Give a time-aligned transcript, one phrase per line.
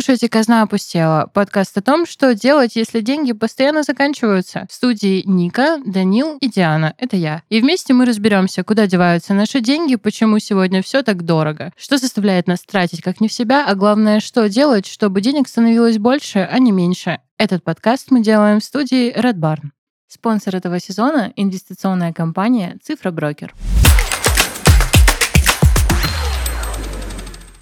[0.00, 4.66] Слушаете «Казна опустела»— подкаст о том, что делать, если деньги постоянно заканчиваются.
[4.70, 7.42] В студии Ника, Данил и Диана— это я.
[7.50, 12.46] И вместе мы разберемся, куда деваются наши деньги, почему сегодня все так дорого, что заставляет
[12.46, 16.58] нас тратить как не в себя, а главное, что делать, чтобы денег становилось больше, а
[16.58, 17.18] не меньше.
[17.36, 19.68] Этот подкаст мы делаем в студии Red Barn.
[20.08, 23.54] Спонсор этого сезона— инвестиционная компания «Цифра Брокер».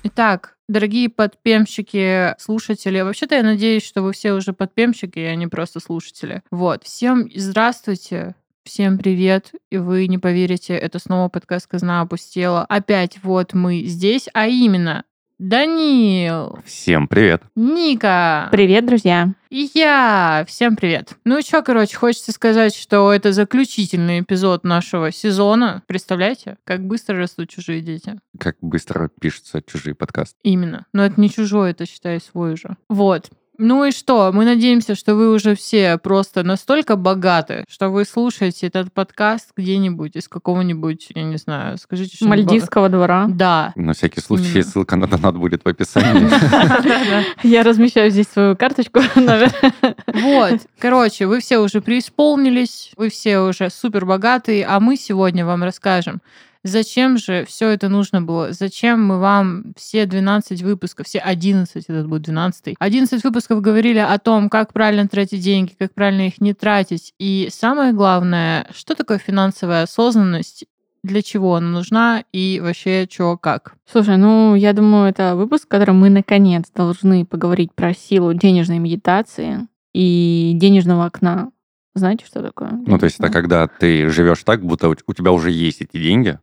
[0.04, 5.80] Итак, дорогие подпемщики, слушатели, вообще-то я надеюсь, что вы все уже подпемщики, а не просто
[5.80, 6.42] слушатели.
[6.50, 8.34] Вот, всем здравствуйте,
[8.68, 12.66] Всем привет, и вы не поверите, это снова подкаст «Казна опустела».
[12.66, 15.04] Опять вот мы здесь, а именно
[15.38, 16.58] Данил.
[16.64, 17.44] Всем привет.
[17.54, 18.48] Ника.
[18.50, 19.34] Привет, друзья.
[19.50, 20.44] И я.
[20.48, 21.12] Всем привет.
[21.24, 25.84] Ну что, короче, хочется сказать, что это заключительный эпизод нашего сезона.
[25.86, 28.18] Представляете, как быстро растут чужие дети?
[28.36, 30.34] Как быстро пишутся чужие подкасты.
[30.42, 30.86] Именно.
[30.92, 32.76] Но это не чужой, это, считай, свой уже.
[32.88, 33.30] Вот.
[33.60, 34.30] Ну и что?
[34.32, 40.14] Мы надеемся, что вы уже все просто настолько богаты, что вы слушаете этот подкаст где-нибудь
[40.14, 43.26] из какого-нибудь, я не знаю, скажите, что Мальдивского двора.
[43.28, 43.72] Да.
[43.74, 44.62] На всякий случай Именно.
[44.62, 46.30] ссылка на донат будет в описании.
[47.42, 49.74] Я размещаю здесь свою карточку, наверное.
[50.06, 50.60] Вот.
[50.78, 56.20] Короче, вы все уже преисполнились, вы все уже супер богатые, а мы сегодня вам расскажем,
[56.68, 58.52] Зачем же все это нужно было?
[58.52, 64.18] Зачем мы вам все 12 выпусков, все 11, этот будет 12, 11 выпусков говорили о
[64.18, 67.14] том, как правильно тратить деньги, как правильно их не тратить.
[67.18, 70.64] И самое главное, что такое финансовая осознанность
[71.02, 73.74] для чего она нужна и вообще что как.
[73.90, 78.78] Слушай, ну я думаю, это выпуск, в котором мы наконец должны поговорить про силу денежной
[78.78, 81.50] медитации и денежного окна.
[81.98, 82.70] Знаете, что такое?
[82.86, 86.38] Ну, то есть это когда ты живешь так, будто у тебя уже есть эти деньги.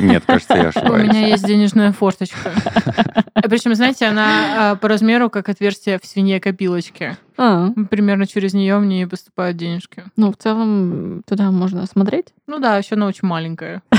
[0.00, 1.08] Нет, кажется, я ошибаюсь.
[1.08, 2.52] У меня есть денежная форточка.
[3.34, 7.16] Причем, знаете, она а, по размеру как отверстие в свинье копилочки.
[7.36, 7.70] А.
[7.90, 10.04] Примерно через нее мне поступают денежки.
[10.16, 12.28] Ну, в целом, туда можно смотреть.
[12.46, 13.82] Ну да, еще она очень маленькая.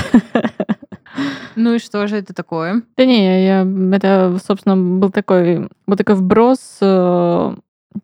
[1.56, 2.82] Ну и что же это такое?
[2.96, 7.54] Да не, я, это, собственно, был такой, был такой вброс э,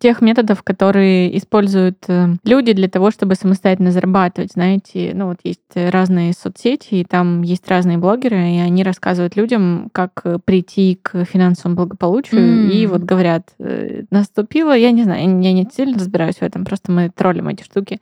[0.00, 4.52] тех методов, которые используют э, люди для того, чтобы самостоятельно зарабатывать.
[4.52, 9.88] Знаете, ну вот есть разные соцсети, и там есть разные блогеры, и они рассказывают людям,
[9.92, 12.70] как э, прийти к финансовому благополучию, mm.
[12.70, 16.90] и вот говорят, э, наступило, я не знаю, я не сильно разбираюсь в этом, просто
[16.90, 18.00] мы троллим эти штуки,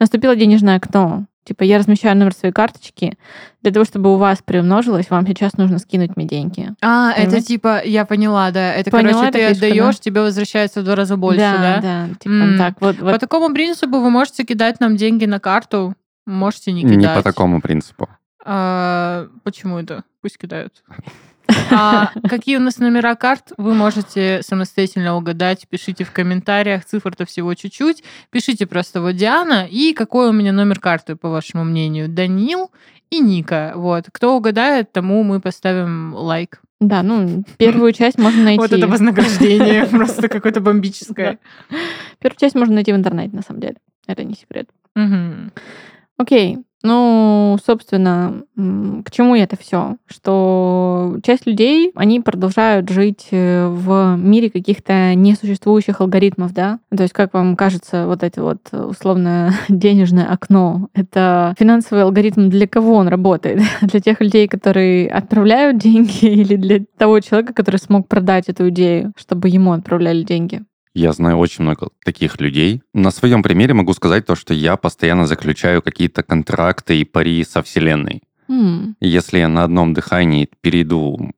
[0.00, 3.16] наступило денежное окно, Типа, я размещаю номер своей карточки.
[3.62, 6.68] Для того, чтобы у вас приумножилось, вам сейчас нужно скинуть мне деньги.
[6.82, 7.36] А, Понимаете?
[7.36, 8.74] это типа, я поняла, да.
[8.74, 10.02] Это, поняла, короче, ты отдаешь, да?
[10.02, 11.80] тебе возвращается в два раза больше, да?
[11.80, 12.08] Да, да.
[12.20, 12.58] Типа, mm.
[12.58, 13.12] так, вот, вот.
[13.12, 15.94] По такому принципу вы можете кидать нам деньги на карту,
[16.26, 16.96] можете не кидать.
[16.96, 18.08] Не по такому принципу.
[18.44, 20.04] А, почему это?
[20.20, 20.82] Пусть кидают.
[21.70, 25.66] А какие у нас номера карт, вы можете самостоятельно угадать.
[25.68, 26.84] Пишите в комментариях.
[26.84, 28.02] Цифр-то всего чуть-чуть.
[28.30, 32.08] Пишите просто вот Диана и какой у меня номер карты, по вашему мнению.
[32.08, 32.70] Данил
[33.10, 33.72] и Ника.
[33.74, 34.06] Вот.
[34.12, 36.60] Кто угадает, тому мы поставим лайк.
[36.80, 38.60] Да, ну, первую часть можно найти.
[38.60, 41.38] Вот это вознаграждение просто какое-то бомбическое.
[42.18, 43.76] Первую часть можно найти в интернете, на самом деле.
[44.06, 44.68] Это не секрет.
[46.16, 46.58] Окей.
[46.82, 49.96] Ну, собственно, к чему это все?
[50.06, 56.80] Что часть людей, они продолжают жить э, в мире каких-то несуществующих алгоритмов, да?
[56.96, 62.66] То есть, как вам кажется, вот это вот условно денежное окно, это финансовый алгоритм для
[62.66, 63.60] кого он работает?
[63.82, 69.12] Для тех людей, которые отправляют деньги или для того человека, который смог продать эту идею,
[69.16, 70.62] чтобы ему отправляли деньги?
[70.94, 72.82] Я знаю очень много таких людей.
[72.92, 77.62] На своем примере могу сказать то, что я постоянно заключаю какие-то контракты и пари со
[77.62, 78.22] Вселенной.
[78.48, 78.94] Mm.
[79.00, 81.30] Если я на одном дыхании перейду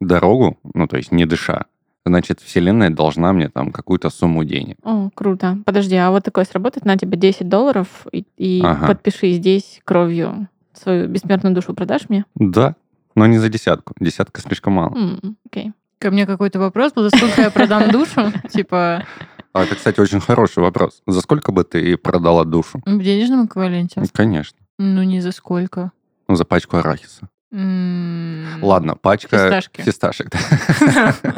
[0.00, 1.66] дорогу, ну, то есть не дыша,
[2.06, 4.76] значит, Вселенная должна мне там какую-то сумму денег.
[4.84, 5.58] О, круто.
[5.66, 8.86] Подожди, а вот такое сработает на тебе 10 долларов и, и ага.
[8.88, 12.24] подпиши здесь кровью свою бессмертную душу продашь мне?
[12.36, 12.76] Да,
[13.14, 13.94] но не за десятку.
[13.98, 14.94] Десятка слишком мало.
[14.94, 15.72] Mm, окей.
[16.00, 18.32] Ко мне какой-то вопрос был, за сколько я продам душу?
[18.48, 19.04] Типа...
[19.52, 21.02] А это, кстати, очень хороший вопрос.
[21.06, 22.80] За сколько бы ты продала душу?
[22.86, 24.02] В денежном эквиваленте?
[24.14, 24.58] Конечно.
[24.78, 25.92] Ну, не за сколько.
[26.26, 27.28] Ну, за пачку арахиса.
[27.52, 29.82] Ладно, пачка Фисташки.
[29.82, 30.28] фисташек.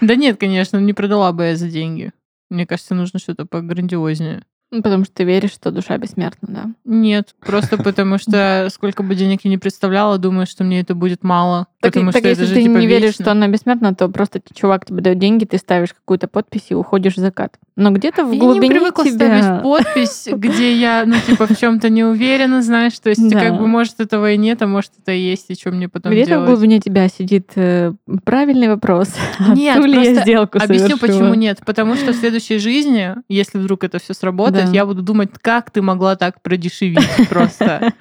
[0.00, 2.12] Да нет, конечно, не продала бы я за деньги.
[2.50, 4.44] Мне кажется, нужно что-то пограндиознее.
[4.72, 6.64] Ну, потому что ты веришь, что душа бессмертна, да?
[6.84, 11.22] Нет, просто потому что сколько бы денег я не представляла, думаю, что мне это будет
[11.22, 11.66] мало.
[11.80, 13.24] Так, потому так что если это же, ты типа, не веришь, вечно.
[13.24, 17.14] что она бессмертна, то просто чувак тебе дает деньги, ты ставишь какую-то подпись и уходишь
[17.14, 17.54] в закат.
[17.76, 19.42] Но где-то в Я не глубине привыкла тебя...
[19.42, 23.38] ставить подпись, где я, ну, типа, в чем то не уверена, знаешь, то есть, Да.
[23.38, 26.10] как бы, может, этого и нет, а может, это и есть, и что мне потом
[26.10, 26.48] Где-то в делать?
[26.50, 27.92] глубине тебя сидит э,
[28.24, 29.14] правильный вопрос.
[29.54, 31.06] Нет, ли я просто сделку Объясню, совершила?
[31.18, 31.60] почему нет.
[31.64, 34.72] Потому что в следующей жизни, если вдруг это все сработает, Да.
[34.72, 36.98] я буду думать, как ты могла так продешевить
[37.30, 37.92] просто.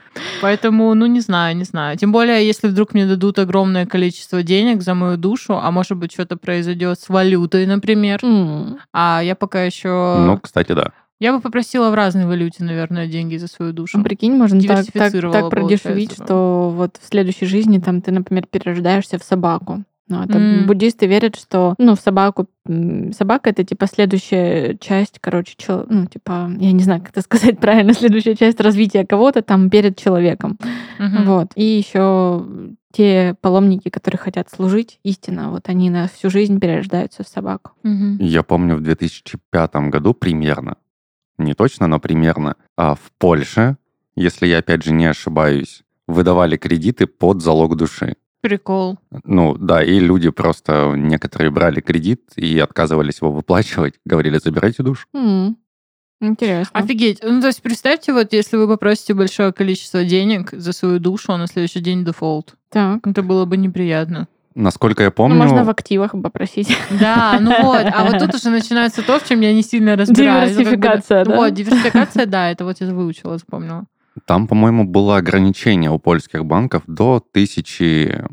[0.41, 1.97] Поэтому, ну, не знаю, не знаю.
[1.97, 6.13] Тем более, если вдруг мне дадут огромное количество денег за мою душу, а может быть,
[6.13, 8.19] что-то произойдет с валютой, например.
[8.23, 10.17] М, А я пока еще...
[10.19, 10.91] Ну, кстати, да.
[11.19, 14.03] Я бы попросила в разной валюте, наверное, деньги за свою душу.
[14.03, 19.17] Прикинь, можно так, так, так продешевить, что вот в следующей жизни там ты, например, перерождаешься
[19.17, 19.83] в собаку.
[20.07, 20.67] Ну, это М.
[20.67, 22.47] буддисты верят, что, ну, в собаку,
[23.17, 27.21] собака это типа следующая часть, короче, чел- ну, типа, я не знаю, как это
[27.55, 30.59] сказать правильно, следующая часть развития кого-то там перед человеком.
[30.99, 31.25] Мгм.
[31.25, 31.51] Вот.
[31.55, 32.45] И еще
[32.91, 37.71] те паломники, которые хотят служить истинно, вот они на всю жизнь перерождаются в собаку.
[37.83, 38.17] Мгм.
[38.19, 40.77] Я помню, в 2005 году примерно,
[41.37, 43.77] не точно, но примерно, а в Польше,
[44.15, 48.15] если я опять же не ошибаюсь, выдавали кредиты под залог души.
[48.49, 48.99] Прикол.
[49.23, 55.07] Ну, да, и люди просто, некоторые брали кредит и отказывались его выплачивать, говорили, забирайте душу.
[55.15, 55.57] М,
[56.21, 56.79] Интересно.
[56.79, 57.19] Офигеть.
[57.23, 61.37] Ну, то есть представьте, вот если вы попросите большое количество денег за свою душу, а
[61.37, 62.55] на следующий день дефолт.
[62.69, 63.05] Так.
[63.05, 64.27] Это было бы неприятно.
[64.53, 66.77] Насколько я Ну, помню, можно в активах попросить.
[66.91, 67.85] Да, ну вот.
[67.93, 70.55] А вот тут уже начинается то, в чем я не сильно разбираюсь.
[70.55, 71.35] Ну, как бы, Диверсификация, да?
[71.35, 73.85] Вот, диверсификация, да, это вот я выучила, запомнила.
[74.25, 78.23] Там, по-моему, было ограничение у польских банков до тысячи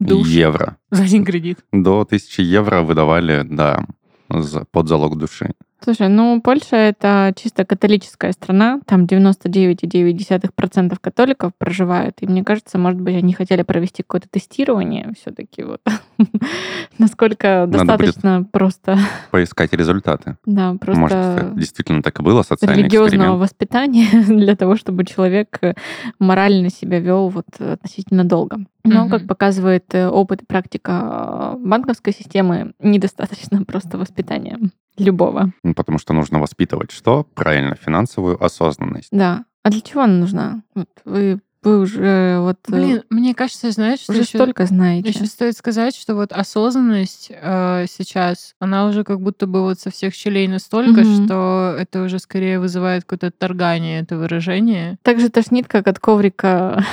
[0.00, 0.26] Душ.
[0.28, 0.76] евро.
[0.90, 1.58] За один кредит.
[1.72, 3.84] До тысячи евро выдавали, да,
[4.28, 5.52] за- под залог души.
[5.80, 13.00] Слушай, ну Польша это чисто католическая страна, там 99,9% католиков проживают, и мне кажется, может
[13.00, 15.80] быть, они хотели провести какое-то тестирование все-таки вот,
[16.98, 18.98] насколько достаточно просто,
[19.30, 20.36] Поискать результаты.
[20.44, 25.74] да, Может, просто действительно так и было, социальный религиозного воспитания для того, чтобы человек э,
[26.18, 28.64] морально себя вел вот относительно долго.
[28.84, 34.58] Но, как показывает э, опыт и практика э, банковской системы, недостаточно просто воспитания
[34.98, 35.52] любого.
[35.62, 37.24] Ну, Потому что нужно воспитывать что?
[37.34, 39.08] Правильно, финансовую осознанность.
[39.10, 39.44] Да.
[39.62, 40.62] А для чего она нужна?
[40.74, 45.08] Вот вы, вы уже вот э, Блин, мне кажется, знаешь, что уже еще, столько знаете.
[45.10, 49.90] еще стоит сказать, что вот осознанность э, сейчас, она уже как будто бы вот со
[49.90, 51.24] всех щелей настолько, Мгм.
[51.26, 54.98] что это уже скорее вызывает какое-то отторгание, это выражение.
[55.02, 56.84] Так же тошнит, как от коврика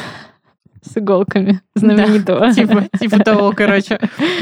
[0.86, 2.54] с иголками знаменитого.
[2.54, 4.00] Типа, типа того, короче.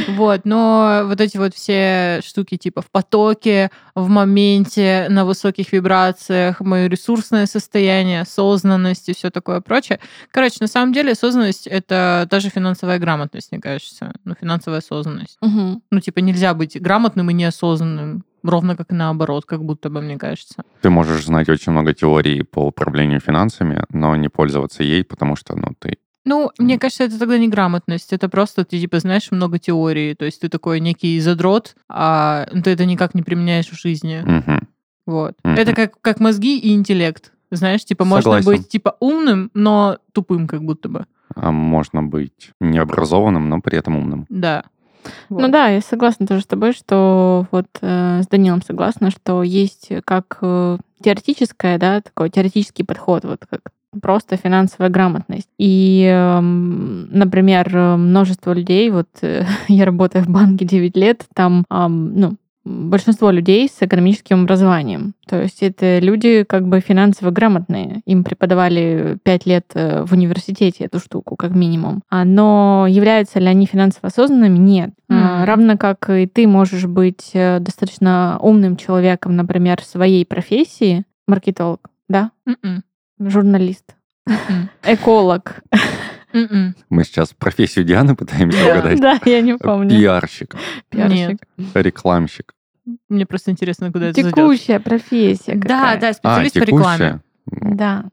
[0.09, 6.59] Вот, но вот эти вот все штуки типа в потоке, в моменте, на высоких вибрациях,
[6.59, 9.99] мое ресурсное состояние, осознанность и все такое прочее.
[10.31, 14.13] Короче, на самом деле осознанность— это даже финансовая грамотность, мне кажется.
[14.25, 15.37] Ну, финансовая осознанность.
[15.41, 18.23] Ну, типа нельзя быть грамотным и неосознанным.
[18.43, 20.63] Ровно как и наоборот, как будто бы, мне кажется.
[20.81, 25.55] Ты можешь знать очень много теорий по управлению финансами, но не пользоваться ей, потому что,
[25.55, 25.97] ну, ты...
[26.25, 28.13] Ну, мне кажется, это тогда не грамотность.
[28.13, 30.13] Это просто ты, типа, знаешь много теории.
[30.13, 34.23] То есть ты такой некий задрот, а ты это никак не применяешь в жизни.
[35.05, 35.35] Вот.
[35.43, 37.33] Это как, как мозги и интеллект.
[37.51, 38.45] Знаешь, типа, можно Согласен.
[38.45, 41.05] быть, типа, умным, но тупым как будто бы.
[41.35, 44.25] А можно быть необразованным, но при этом умным.
[44.29, 44.63] Да.
[45.29, 45.51] Ну Вот.
[45.51, 50.37] да, я согласна тоже с тобой, что вот э, с Данилом согласна, что есть как
[50.41, 53.59] э, теоретическое, да, такой теоретический подход, вот как
[54.01, 55.49] просто финансовая грамотность.
[55.57, 59.07] И, эм, например, множество людей, вот
[59.67, 62.35] я работаю в банке 9 лет, там, ам, ну,
[62.65, 65.13] большинство людей с экономическим образованием.
[65.27, 68.01] То есть это люди как бы финансово грамотные.
[68.05, 72.01] Им преподавали 5 лет э, в университете эту штуку, как минимум.
[72.09, 74.57] А, Но являются ли они финансово осознанными?
[74.57, 74.91] Нет.
[75.09, 75.43] Мгм.
[75.43, 81.89] Равно как и ты можешь быть э, достаточно умным человеком, например, в своей профессии, маркетолог,
[82.07, 82.83] да, Мгм.
[83.19, 83.95] Журналист,
[84.83, 85.61] эколог.
[86.89, 88.71] Мы сейчас профессию Дианы пытаемся Да.
[88.79, 88.99] угадать.
[88.99, 89.89] Да, я не помню.
[89.91, 90.55] Пиарщик,
[90.89, 91.37] Пиарщик.
[91.75, 92.53] рекламщик.
[93.07, 94.21] Мне просто интересно, куда это.
[94.23, 95.55] Текущая профессия.
[95.55, 96.97] Да, да, А, специалист по рекламе.
[96.97, 97.21] текущая.
[97.75, 98.05] Да.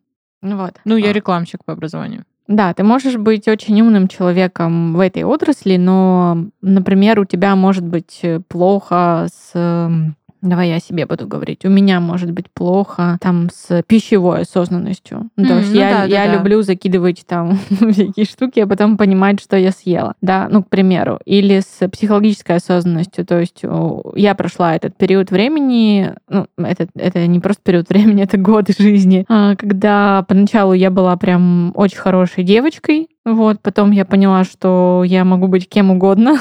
[0.43, 0.75] Вот.
[0.85, 1.13] Ну, я А.
[1.13, 2.25] рекламщик по образованию.
[2.47, 7.85] Да, ты можешь быть очень умным человеком в этой отрасли, но, например, у тебя может
[7.85, 11.65] быть э, плохо с, эм, Давай я о себе буду говорить.
[11.65, 15.29] У меня может быть плохо там с пищевой осознанностью.
[15.37, 16.35] Ну, то есть ну я, да, да, я да.
[16.37, 17.59] люблю закидывать там
[17.91, 20.15] всякие штуки, а потом понимать, что я съела.
[20.23, 21.19] Да, ну, к примеру.
[21.25, 23.27] Или с психологической осознанностью.
[23.27, 23.63] То есть
[24.15, 29.25] я прошла этот период времени, ну, это, это не просто период времени, это годы жизни,
[29.29, 35.25] а, когда поначалу я была прям очень хорошей девочкой, вот, потом я поняла, что я
[35.25, 36.39] могу быть кем угодно.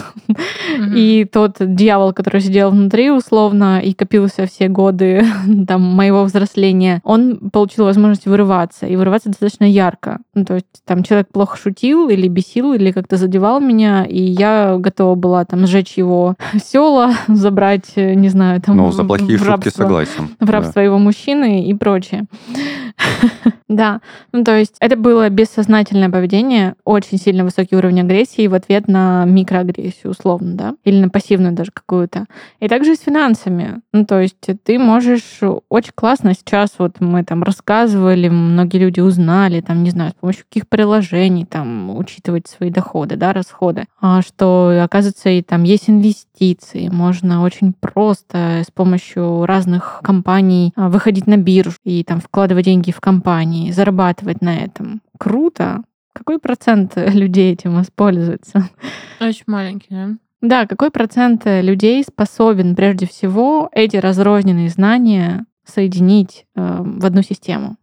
[0.77, 0.93] Мгм.
[0.95, 5.25] И тот дьявол, который сидел внутри, условно, и копился все годы
[5.67, 8.85] там, моего взросления, он получил возможность вырываться.
[8.85, 10.19] И вырываться достаточно ярко.
[10.33, 14.77] Ну, то есть там человек плохо шутил или бесил, или как-то задевал меня, и я
[14.79, 18.77] готова была там сжечь его села, забрать, э, не знаю, там...
[18.77, 20.29] Ну, за в- плохие в шутки рабство согласен.
[20.39, 20.51] в Да.
[20.53, 22.23] рабство его мужчины и прочее.
[23.67, 24.01] Да,
[24.33, 29.25] ну то есть это было бессознательное поведение, очень сильно высокий уровень агрессии в ответ на
[29.25, 32.25] микроагрессию, условно, да, или на пассивную даже какую-то.
[32.59, 33.81] И также с финансами.
[33.93, 39.61] Ну то есть ты можешь очень классно сейчас, вот мы там рассказывали, многие люди узнали,
[39.61, 44.79] там, не знаю, с помощью каких приложений там учитывать свои доходы, да, расходы, а что,
[44.83, 51.37] оказывается, и там есть инвестиции, можно очень просто с помощью разных компаний а, выходить на
[51.37, 55.01] биржу и там вкладывать деньги в компании, зарабатывать на этом.
[55.17, 55.81] Круто.
[56.19, 58.69] Какой процент людей этим воспользуется?
[59.21, 60.09] Очень маленький, да?
[60.41, 67.77] Да, какой процент людей способен прежде всего эти разрозненные знания соединить э, в одну систему?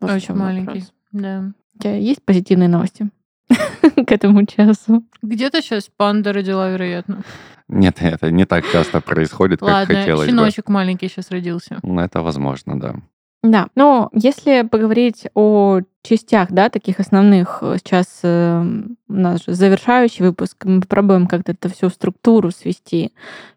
[0.00, 0.66] Вот Очень маленький.
[0.66, 0.92] вопрос.
[1.10, 1.52] Да.
[1.76, 3.10] У тебя есть позитивные новости
[3.50, 5.02] к этому часу?
[5.22, 7.22] Где-то сейчас панда родила, вероятно.
[7.66, 10.32] Нет, это не так часто происходит, как Ладно, хотелось бы.
[10.36, 11.80] щеночек маленький сейчас родился.
[11.82, 12.94] Ну, Это возможно, да.
[13.42, 18.62] Да, но если поговорить о частях, да, таких основных, э, сейчас э,
[19.08, 23.12] у нас же завершающий выпуск, мы попробуем как-то это все в структуру свести,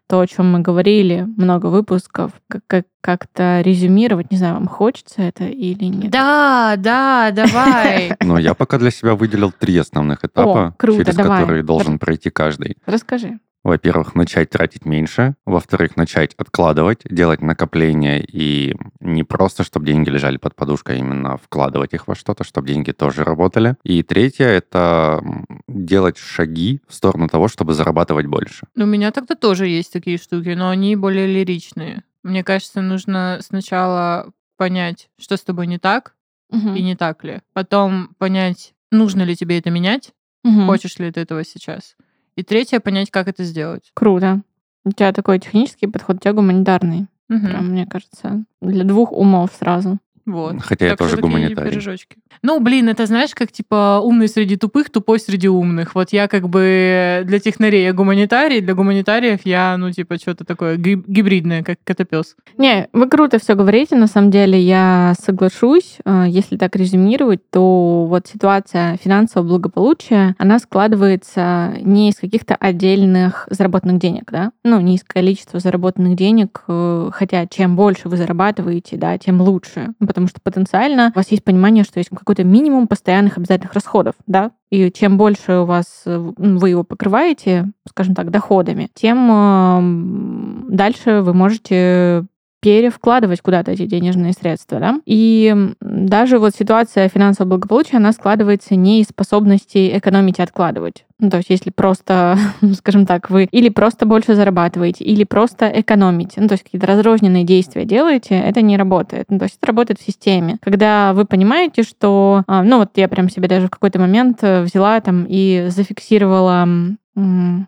[0.08, 5.22] то, о чем мы говорили, много выпусков, как- как- как-то резюмировать, не знаю, вам хочется
[5.22, 6.10] это или нет.
[6.10, 8.12] Да, да, давай.
[8.20, 10.74] Но я пока для себя выделил три основных этапа,
[11.04, 12.76] через которые должен пройти каждый.
[12.86, 13.38] Расскажи.
[13.66, 15.34] Во-первых, начать тратить меньше.
[15.44, 21.36] Во-вторых, начать откладывать, делать накопления и не просто, чтобы деньги лежали под подушкой, а именно
[21.36, 23.74] вкладывать их во что-то, чтобы деньги тоже работали.
[23.82, 25.20] И третье— это
[25.66, 28.68] делать шаги в сторону того, чтобы зарабатывать больше.
[28.76, 32.04] У меня тогда тоже есть такие штуки, но они более лиричные.
[32.22, 36.14] Мне кажется, нужно сначала понять, что с тобой не так
[36.50, 36.76] Мгм.
[36.76, 37.40] и не так ли.
[37.52, 40.12] Потом понять, нужно ли тебе это менять,
[40.44, 40.66] Мгм.
[40.66, 41.96] хочешь ли ты этого сейчас.
[42.36, 43.90] И третье, понять, как это сделать.
[43.94, 44.42] Круто.
[44.84, 47.06] У тебя такой технический подход, у тебя гуманитарный.
[47.28, 47.46] Мгм.
[47.46, 49.98] Прям, мне кажется, для двух умов сразу.
[50.26, 50.56] Вот.
[50.60, 51.70] Хотя я Так что тоже гуманитарий.
[51.70, 52.16] пирожочки.
[52.42, 55.94] Ну, блин, это знаешь, как типа умный среди тупых, тупой среди умных.
[55.94, 60.76] Вот я как бы для технарей я гуманитарий, для гуманитариев я, ну, типа, что-то такое
[60.76, 62.34] гиб- гибридное, как котопес.
[62.58, 65.98] Не, вы круто все говорите, на самом деле я соглашусь.
[66.04, 73.46] Э, Если так резюмировать, то вот ситуация финансового благополучия, она складывается не из каких-то отдельных
[73.50, 78.96] заработанных денег, да, ну, не из количества заработанных денег, э, хотя чем больше вы зарабатываете,
[78.96, 83.36] да, тем лучше, потому что потенциально у вас есть понимание, что есть какой-то минимум постоянных
[83.36, 88.88] обязательных расходов, да, и чем больше у вас э, вы его покрываете, скажем так, доходами,
[88.94, 92.24] тем эм, дальше вы можете
[92.60, 95.00] перевкладывать куда-то эти денежные средства, да.
[95.04, 101.04] И даже вот ситуация финансового благополучия, она складывается не из способности экономить и откладывать.
[101.18, 102.38] Ну, то есть если просто,
[102.74, 107.44] скажем так, вы или просто больше зарабатываете, или просто экономите, ну, то есть какие-то разрозненные
[107.44, 109.26] действия делаете, это не работает.
[109.28, 110.58] Ну, то есть это работает в системе.
[110.60, 114.62] Когда вы понимаете, что, а, ну, вот я прям себе даже в какой-то момент э,
[114.62, 116.68] взяла там и зафиксировала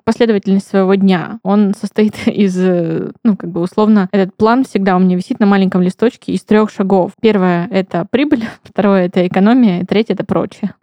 [0.05, 1.39] последовательность своего дня.
[1.43, 5.47] Он состоит из, э, ну, как бы условно, этот план всегда у меня висит на
[5.47, 7.13] маленьком листочке из трех шагов.
[7.21, 10.75] Первое— это прибыль, второе— это экономия, и третье— это прочее.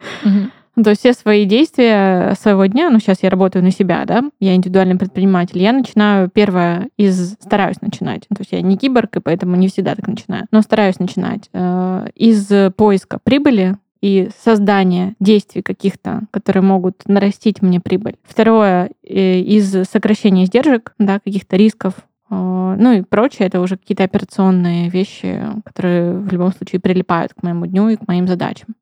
[0.76, 4.24] Ну, То есть все свои действия своего дня, ну, сейчас я работаю на себя, да,
[4.40, 7.32] я индивидуальный предприниматель, я начинаю первое из...
[7.40, 8.26] Стараюсь начинать.
[8.28, 10.44] То есть я не киборг, и поэтому не всегда так начинаю.
[10.50, 17.80] Но стараюсь начинать э, из поиска прибыли и создания действий каких-то, которые могут нарастить мне
[17.80, 18.14] прибыль.
[18.22, 21.94] Второе, э, из сокращения издержек, да, каких-то рисков,
[22.30, 27.42] э, ну и прочее, это уже какие-то операционные вещи, которые в любом случае прилипают к
[27.42, 28.76] моему дню и к моим задачам.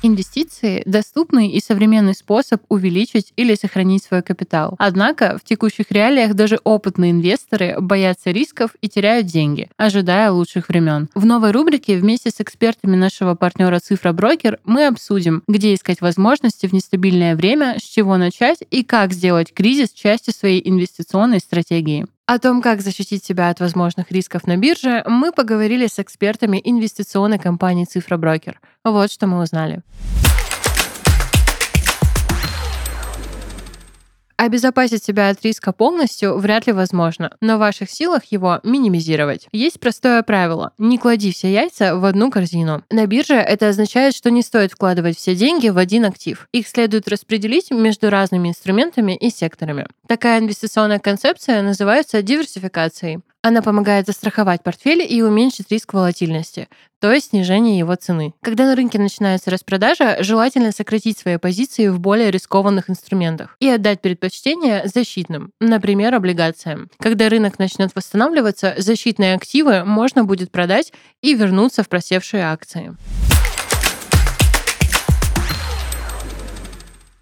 [0.00, 4.76] Инвестиции– доступный и современный способ увеличить или сохранить свой капитал.
[4.78, 11.08] Однако в текущих реалиях даже опытные инвесторы боятся рисков и теряют деньги, ожидая лучших времен.
[11.16, 16.66] В новой рубрике вместе с экспертами нашего партнера Цифра Брокер мы обсудим, где искать возможности
[16.68, 22.06] в нестабильное время, с чего начать и как сделать кризис частью своей инвестиционной стратегии.
[22.28, 27.38] О том, как защитить себя от возможных рисков на бирже, мы поговорили с экспертами инвестиционной
[27.38, 28.60] компании «Цифра Брокер».
[28.84, 29.80] Вот что мы узнали.
[34.38, 39.48] Обезопасить себя от риска полностью вряд ли возможно, но в ваших силах его минимизировать.
[39.50, 42.84] Есть простое правило– не клади все яйца в одну корзину.
[42.88, 46.46] На бирже это означает, что не стоит вкладывать все деньги в один актив.
[46.52, 49.88] Их следует распределить между разными инструментами и секторами.
[50.06, 53.18] Такая инвестиционная концепция называется диверсификацией.
[53.48, 56.68] Она помогает застраховать портфель и уменьшить риск волатильности,
[57.00, 58.34] то есть снижение его цены.
[58.42, 64.02] Когда на рынке начинается распродажа, желательно сократить свои позиции в более рискованных инструментах и отдать
[64.02, 66.90] предпочтение защитным, например, облигациям.
[66.98, 72.98] Когда рынок начнет восстанавливаться, защитные активы можно будет продать и вернуться в просевшие акции.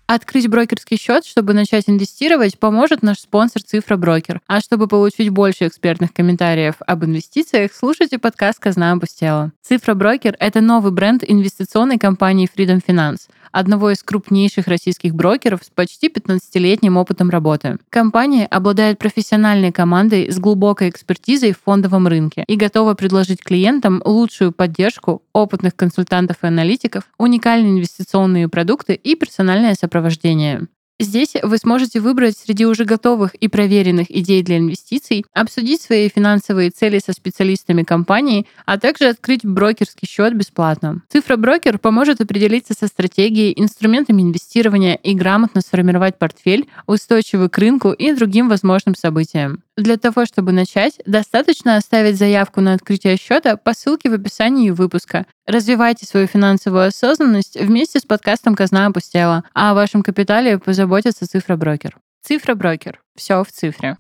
[0.07, 4.41] Открыть брокерский счет, чтобы начать инвестировать, поможет наш спонсор Цифра Брокер.
[4.47, 9.51] А чтобы получить больше экспертных комментариев об инвестициях, слушайте подкаст «Казна опустела».
[9.63, 13.23] Цифра Брокер— это новый бренд инвестиционной компании Freedom Finance,
[13.57, 17.79] одного из крупнейших российских брокеров с почти 15-летним опытом работы.
[17.89, 24.53] Компания обладает профессиональной командой с глубокой экспертизой в фондовом рынке и готова предложить клиентам лучшую
[24.53, 30.67] поддержку опытных консультантов и аналитиков, уникальные инвестиционные продукты и персональное сопровождение.
[30.99, 36.71] Здесь вы сможете выбрать среди уже готовых и проверенных идей для инвестиций, обсудить свои финансовые
[36.71, 41.03] цели со специалистами компании, а также открыть брокерский счет бесплатно.
[41.11, 47.93] Цифра брокер поможет определиться со стратегией, инструментами инвестирования и грамотно сформировать портфель, устойчивый к рынку
[47.93, 49.63] и другим возможным событиям.
[49.77, 55.27] Для того, чтобы начать, достаточно оставить заявку на открытие счета по ссылке в описании выпуска.
[55.47, 61.99] Развивайте свою финансовую осознанность вместе с подкастом «Казна опустела», а о вашем капитале позаботится цифроброкер.
[62.23, 63.03] Цифроброкер.
[63.17, 63.99] Все в цифре.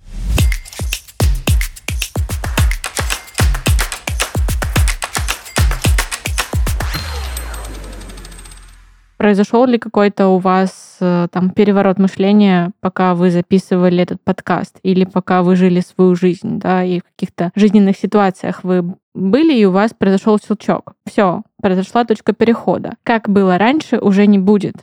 [9.18, 15.42] Произошел ли какой-то у вас там переворот мышления, пока вы записывали этот подкаст, или пока
[15.42, 19.92] вы жили свою жизнь, да, и в каких-то жизненных ситуациях вы были, и у вас
[19.96, 20.94] произошел щелчок.
[21.06, 22.94] Все, произошла точка перехода.
[23.02, 24.76] Как было раньше, уже не будет.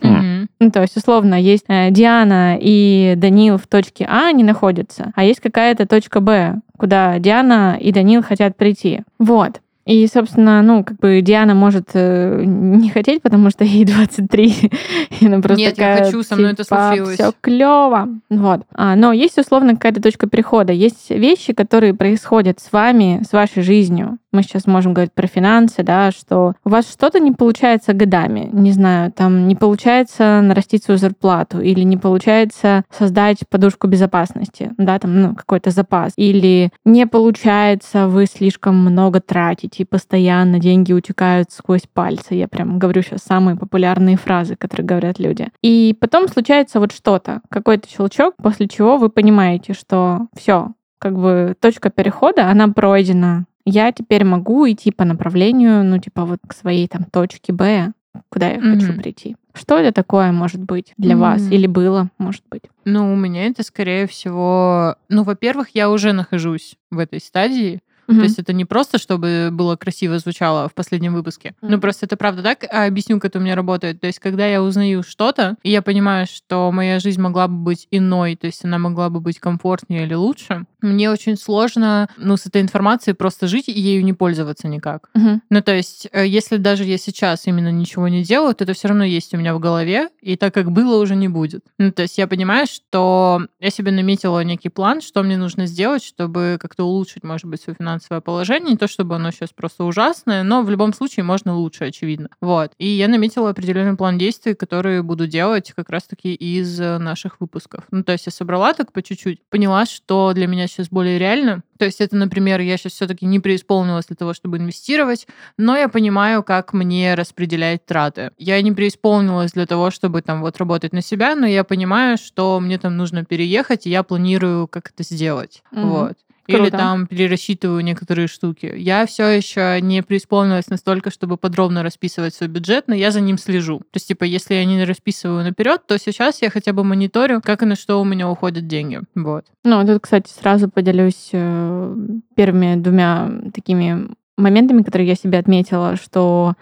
[0.00, 0.46] Mm-hmm.
[0.60, 5.24] Ну, то есть, условно, есть э, Диана и Данил в точке А, они находятся, а
[5.24, 9.02] есть какая-то точка Б, куда Диана и Данил хотят прийти.
[9.18, 9.60] Вот.
[9.90, 14.70] И, собственно, ну, как бы Диана может э, не хотеть, потому что ей 23.
[15.18, 17.14] и она просто Нет, такая, я хочу, со мной типа, это случилось.
[17.14, 18.08] Все клево.
[18.28, 18.60] Вот.
[18.72, 20.72] А, но есть, условно, какая-то точка перехода.
[20.72, 24.18] Есть вещи, которые происходят с вами, с вашей жизнью.
[24.32, 28.48] Мы сейчас можем говорить про финансы, да, что у вас что-то не получается годами.
[28.52, 34.98] Не знаю, там не получается нарастить свою зарплату или не получается создать подушку безопасности, да,
[34.98, 36.12] там, ну, какой-то запас.
[36.16, 42.34] Или не получается, вы слишком много тратите, и постоянно деньги утекают сквозь пальцы.
[42.34, 45.48] Я прям говорю сейчас самые популярные фразы, которые говорят люди.
[45.62, 51.54] И потом случается вот что-то, какой-то щелчок, после чего вы понимаете, что все, как бы
[51.60, 53.46] точка перехода, она пройдена.
[53.64, 57.92] Я теперь могу идти по направлению, ну, типа вот к своей там точке Б,
[58.28, 58.80] куда я mm-hmm.
[58.80, 59.36] хочу прийти.
[59.52, 61.18] Что это такое может быть для mm-hmm.
[61.18, 62.62] вас или было, может быть?
[62.84, 68.18] Ну, у меня это скорее всего, ну, во-первых, я уже нахожусь в этой стадии, Mm-hmm.
[68.18, 71.50] То есть это не просто, чтобы было красиво звучало в последнем выпуске.
[71.50, 71.68] Mm-hmm.
[71.68, 72.64] Ну, просто это правда так.
[72.70, 74.00] А объясню, как это у меня работает.
[74.00, 77.86] То есть, когда я узнаю что-то, и я понимаю, что моя жизнь могла бы быть
[77.90, 82.46] иной, то есть она могла бы быть комфортнее или лучше, мне очень сложно, ну, с
[82.46, 85.10] этой информацией просто жить и ею не пользоваться никак.
[85.16, 85.40] Mm-hmm.
[85.50, 88.88] Ну, то есть, э, если даже я сейчас именно ничего не делаю, то это все
[88.88, 91.64] равно есть у меня в голове, и так как было, уже не будет.
[91.78, 96.02] Ну, то есть я понимаю, что я себе наметила некий план, что мне нужно сделать,
[96.02, 98.72] чтобы как-то улучшить, может быть, свою финансовую финансовое положение.
[98.72, 102.28] Не то, чтобы оно сейчас просто ужасное, но в любом случае можно лучше, очевидно.
[102.40, 102.72] Вот.
[102.78, 107.84] И я наметила определенный план действий, которые буду делать как раз-таки из э, наших выпусков.
[107.90, 111.62] Ну, то есть я собрала так по чуть-чуть, поняла, что для меня сейчас более реально.
[111.78, 115.88] То есть это, например, я сейчас все-таки не преисполнилась для того, чтобы инвестировать, но я
[115.88, 118.32] понимаю, как мне распределять траты.
[118.36, 122.60] Я не преисполнилась для того, чтобы там вот работать на себя, но я понимаю, что
[122.60, 125.62] мне там нужно переехать, и я планирую, как это сделать.
[125.72, 125.86] Mm-hmm.
[125.86, 126.16] Вот.
[126.50, 126.68] Круто.
[126.68, 128.72] Или там перерасчитываю некоторые штуки.
[128.76, 133.38] Я все еще не преисполнилась настолько, чтобы подробно расписывать свой бюджет, но я за ним
[133.38, 133.78] слежу.
[133.78, 137.62] То есть, типа, если я не расписываю наперед, то сейчас я хотя бы мониторю, как
[137.62, 139.00] и на что у меня уходят деньги.
[139.14, 139.46] Вот.
[139.64, 141.96] Ну, тут, кстати, сразу поделюсь э,
[142.34, 146.54] первыми двумя такими моментами, которые я себе отметила, что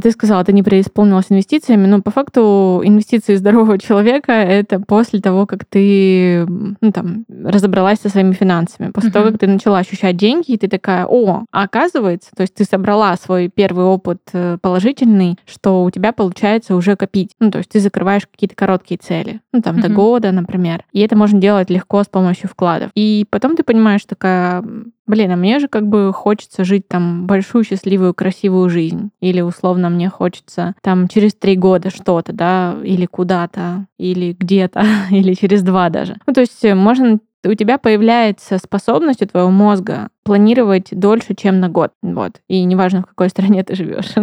[0.00, 5.44] ты сказала, ты не преисполнилась инвестициями, но по факту инвестиции здорового человека— это после того,
[5.46, 8.92] как ты ну, там, разобралась со своими финансами.
[8.92, 9.12] После uh-huh.
[9.12, 12.64] того, как ты начала ощущать деньги, и ты такая, о, а оказывается, то есть ты
[12.64, 17.32] собрала свой первый опыт э, положительный, что у тебя получается уже копить.
[17.40, 19.82] Ну, то есть ты закрываешь какие-то короткие цели, ну, там, uh-huh.
[19.82, 20.84] до года, например.
[20.92, 22.90] И это можно делать легко с помощью вкладов.
[22.94, 24.62] И потом ты понимаешь такая,
[25.06, 29.10] блин, а мне же как бы хочется жить там большую, счастливую, красивую жизнь.
[29.20, 35.34] Или условно мне хочется там через три года что-то, да, или куда-то, или где-то, или
[35.34, 36.16] через два даже.
[36.26, 41.60] Ну, то есть э, можно у тебя появляется способность у твоего мозга планировать дольше, чем
[41.60, 41.92] на год.
[42.02, 42.40] Вот.
[42.48, 44.12] И неважно, в какой стране ты живешь.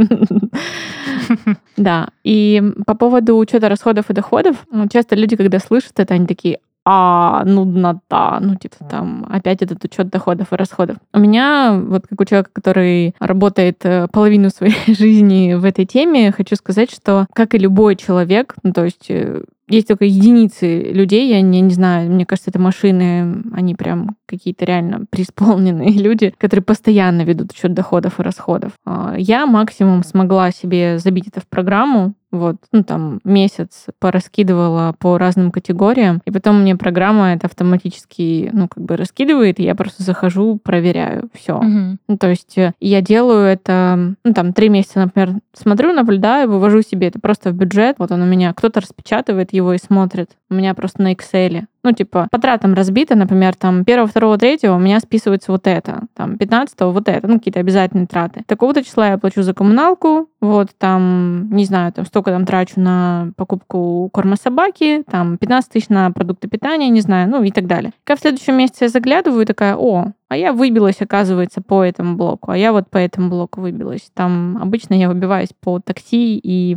[1.77, 2.09] Да.
[2.23, 7.43] И по поводу учета расходов и доходов, часто люди, когда слышат это, они такие, а
[7.45, 10.97] нуднота, ну, типа там опять этот учет доходов и расходов.
[11.13, 16.31] У меня, вот как у человека, который работает э, половину своей жизни в этой теме,
[16.31, 21.29] хочу сказать, что, как и любой человек, ну, то есть э, есть только единицы людей,
[21.29, 26.63] я не, не знаю, мне кажется, это машины, они прям какие-то реально преисполненные люди, которые
[26.63, 28.73] постоянно ведут учет доходов и расходов.
[28.85, 35.17] А, я максимум смогла себе забить это в программу, вот, ну там месяц пораскидывала по
[35.17, 40.03] разным категориям, и потом мне программа это автоматически, ну как бы раскидывает, и я просто
[40.03, 41.57] захожу, проверяю, все.
[41.57, 41.97] Угу.
[42.07, 46.83] Ну, то есть э, я делаю это, ну там три месяца, например, смотрю, наблюдаю, вывожу
[46.83, 50.55] себе это просто в бюджет, вот он у меня, кто-то распечатывает его и смотрит, у
[50.55, 51.65] меня просто на Excel.
[51.83, 56.03] Ну, типа, по тратам разбито, например, там, первого, второго, третьего у меня списывается вот это,
[56.15, 58.43] там, пятнадцатого вот это, ну, какие-то обязательные траты.
[58.47, 63.31] Такого-то числа я плачу за коммуналку, вот, там, не знаю, там, столько там трачу на
[63.37, 67.93] покупку корма собаки, там, 15 тысяч на продукты питания, не знаю, ну, и так далее.
[68.03, 72.15] Как в следующем месяце я заглядываю и такая, о, а я выбилась, оказывается, по этому
[72.15, 74.11] блоку, а я вот по этому блоку выбилась.
[74.13, 76.75] Там обычно я выбиваюсь по такси и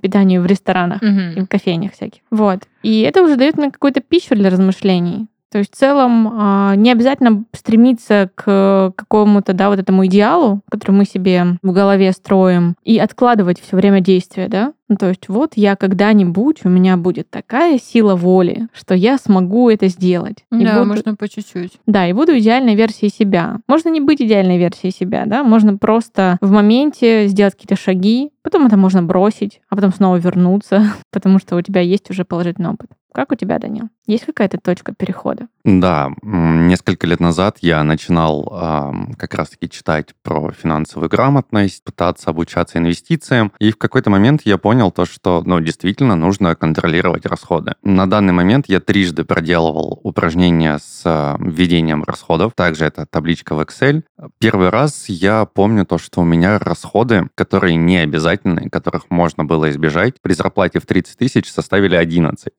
[0.00, 1.40] питанию в ресторанах угу.
[1.40, 2.20] и в кофейнях всяких.
[2.30, 2.60] Вот.
[2.82, 5.26] И это уже дает мне какую-то пищу для размышлений.
[5.50, 10.92] То есть в целом а, не обязательно стремиться к какому-то, да, вот этому идеалу, который
[10.92, 14.72] мы себе в голове строим, и откладывать все время действия, да.
[14.88, 19.68] Ну, то есть вот я когда-нибудь, у меня будет такая сила воли, что я смогу
[19.68, 20.44] это сделать.
[20.50, 20.86] И да, буду...
[20.88, 21.72] можно по чуть-чуть.
[21.86, 23.58] Да, и буду идеальной версией себя.
[23.68, 28.66] Можно не быть идеальной версией себя, да, можно просто в моменте сделать какие-то шаги, потом
[28.66, 32.90] это можно бросить, а потом снова вернуться, потому что у тебя есть уже положительный опыт.
[33.12, 33.88] Как у тебя, Данил?
[34.06, 35.48] Есть какая-то точка перехода?
[35.64, 42.78] Да, несколько лет назад я начинал э, как раз-таки читать про финансовую грамотность, пытаться обучаться
[42.78, 47.74] инвестициям, и в какой-то момент я понял то, что, ну, действительно нужно контролировать расходы.
[47.82, 53.60] На данный момент я трижды проделывал упражнения с э, введением расходов, также это табличка в
[53.60, 54.04] Excel.
[54.38, 59.70] Первый раз я помню то, что у меня расходы, которые не обязательны, которых можно было
[59.70, 62.52] избежать, при зарплате в 30 тысяч составили 11.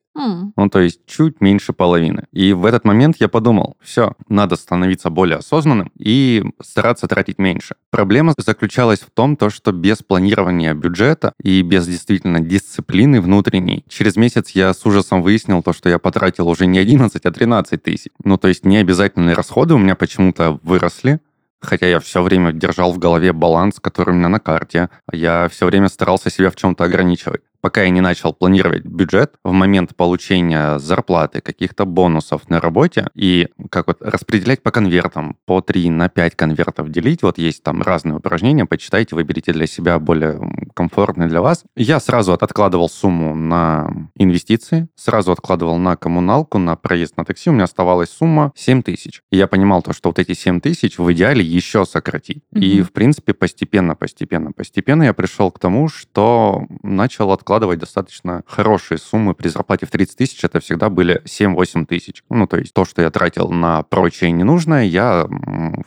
[0.56, 2.24] Ну, то есть чуть меньше половины.
[2.32, 7.76] И в этот момент я подумал, все, надо становиться более осознанным и стараться тратить меньше.
[7.90, 14.16] Проблема заключалась в том, то, что без планирования бюджета и без действительно дисциплины внутренней, через
[14.16, 18.10] месяц я с ужасом выяснил то, что я потратил уже не 11, а 13 тысяч.
[18.24, 21.20] Ну, то есть необязательные расходы у меня почему-то выросли,
[21.62, 24.88] Хотя я все время держал в голове баланс, который у меня на карте.
[25.12, 29.52] Я все время старался себя в чем-то ограничивать пока я не начал планировать бюджет, в
[29.52, 35.90] момент получения зарплаты, каких-то бонусов на работе и как вот распределять по конвертам, по 3
[35.90, 40.40] на 5 конвертов делить, вот есть там разные упражнения, почитайте, выберите для себя более
[40.74, 41.64] комфортный для вас.
[41.76, 47.52] Я сразу откладывал сумму на инвестиции, сразу откладывал на коммуналку, на проезд на такси, у
[47.52, 49.22] меня оставалась сумма 7 тысяч.
[49.30, 52.42] И я понимал то, что вот эти 7 тысяч в идеале еще сократить.
[52.54, 52.60] Mm-hmm.
[52.60, 58.42] И, в принципе, постепенно, постепенно, постепенно я пришел к тому, что начал откладывать откладывать достаточно
[58.46, 59.34] хорошие суммы.
[59.34, 62.22] При зарплате в 30 тысяч это всегда были 7-8 тысяч.
[62.30, 65.26] Ну, то есть то, что я тратил на прочее ненужное, я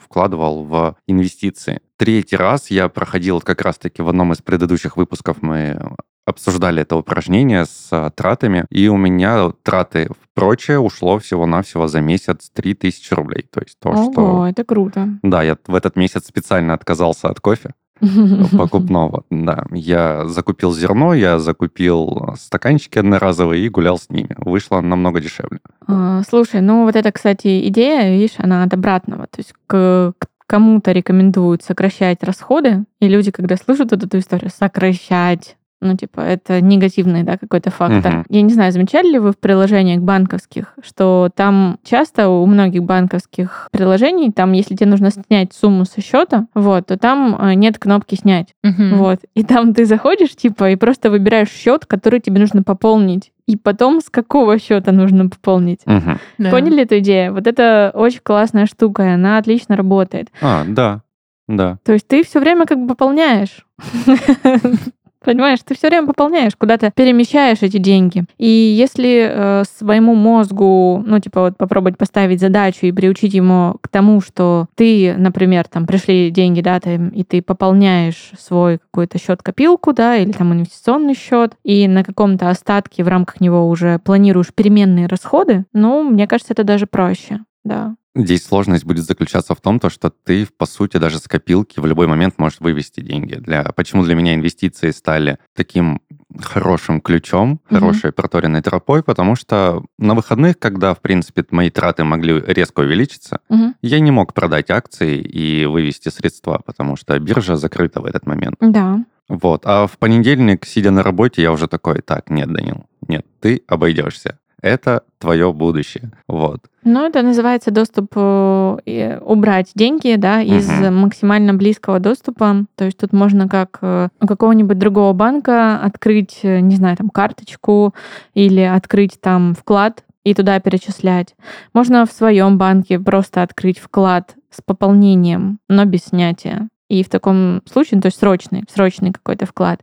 [0.01, 1.79] вкладывал в инвестиции.
[1.95, 5.79] Третий раз я проходил как раз-таки в одном из предыдущих выпусков мы
[6.25, 11.99] обсуждали это упражнение с а, тратами, и у меня траты в прочее ушло всего-навсего за
[12.01, 13.45] месяц 3000 рублей.
[13.51, 14.47] То есть то, Ого, что...
[14.47, 15.19] это круто.
[15.21, 17.73] Да, я в этот месяц специально отказался от кофе,
[18.57, 19.23] покупного.
[19.29, 24.35] Да, я закупил зерно, я закупил стаканчики одноразовые и гулял с ними.
[24.37, 25.59] Вышло намного дешевле.
[25.87, 29.27] А, слушай, ну вот это, кстати, идея, видишь, она от обратного.
[29.27, 34.51] То есть к, к кому-то рекомендуют сокращать расходы, и люди, когда слышат вот эту историю,
[34.55, 38.13] сокращать ну, типа, это негативный, да, какой-то фактор.
[38.13, 38.25] Uh-huh.
[38.29, 43.67] Я не знаю, замечали ли вы в приложениях банковских, что там часто у многих банковских
[43.71, 48.15] приложений, там, если тебе нужно снять сумму со счета, вот, то там э, нет кнопки
[48.15, 48.55] снять.
[48.65, 48.95] Uh-huh.
[48.95, 49.19] Вот.
[49.35, 53.99] И там ты заходишь, типа, и просто выбираешь счет, который тебе нужно пополнить и потом
[53.99, 55.81] с какого счета нужно пополнить.
[55.85, 56.17] Угу.
[56.37, 56.49] Да.
[56.49, 57.33] Поняли эту идею?
[57.33, 60.29] Вот это очень классная штука, и она отлично работает.
[60.41, 61.01] А, да,
[61.47, 61.77] да.
[61.83, 63.65] То есть ты все время как бы пополняешь.
[65.23, 68.25] Понимаешь, ты все время пополняешь, куда-то перемещаешь эти деньги.
[68.37, 73.87] И если э, своему мозгу, ну, типа, вот попробовать поставить задачу и приучить ему к
[73.87, 79.93] тому, что ты, например, там пришли деньги, да, ты, и ты пополняешь свой какой-то счет-копилку,
[79.93, 85.07] да, или там инвестиционный счет, и на каком-то остатке в рамках него уже планируешь переменные
[85.07, 87.95] расходы, ну, мне кажется, это даже проще, да.
[88.15, 91.85] Здесь сложность будет заключаться в том, то, что ты, по сути, даже с копилки в
[91.87, 93.35] любой момент можешь вывести деньги.
[93.35, 93.63] Для...
[93.75, 95.99] Почему для меня инвестиции стали таким
[96.39, 97.79] хорошим ключом, mm-hmm.
[97.79, 103.39] хорошей проторенной тропой, потому что на выходных, когда, в принципе, мои траты могли резко увеличиться,
[103.49, 103.73] mm-hmm.
[103.81, 108.57] я не мог продать акции и вывести средства, потому что биржа закрыта в этот момент.
[108.59, 109.03] Да.
[109.27, 109.63] Вот.
[109.65, 114.37] А в понедельник, сидя на работе, я уже такой, так, нет, Данил, нет, ты обойдешься
[114.63, 116.11] это твое будущее.
[116.27, 116.61] Вот.
[116.83, 120.91] Ну, это называется доступ э, убрать деньги, да, из угу.
[120.91, 122.65] максимально близкого доступа.
[122.75, 127.09] То есть тут можно как э, у какого-нибудь другого банка открыть, э, не знаю, там
[127.09, 127.93] карточку
[128.33, 131.35] или открыть там вклад и туда перечислять.
[131.73, 136.69] Можно в своем банке просто открыть вклад с пополнением, но без снятия.
[136.87, 139.81] И в таком случае, ну, то есть срочный, срочный какой-то вклад.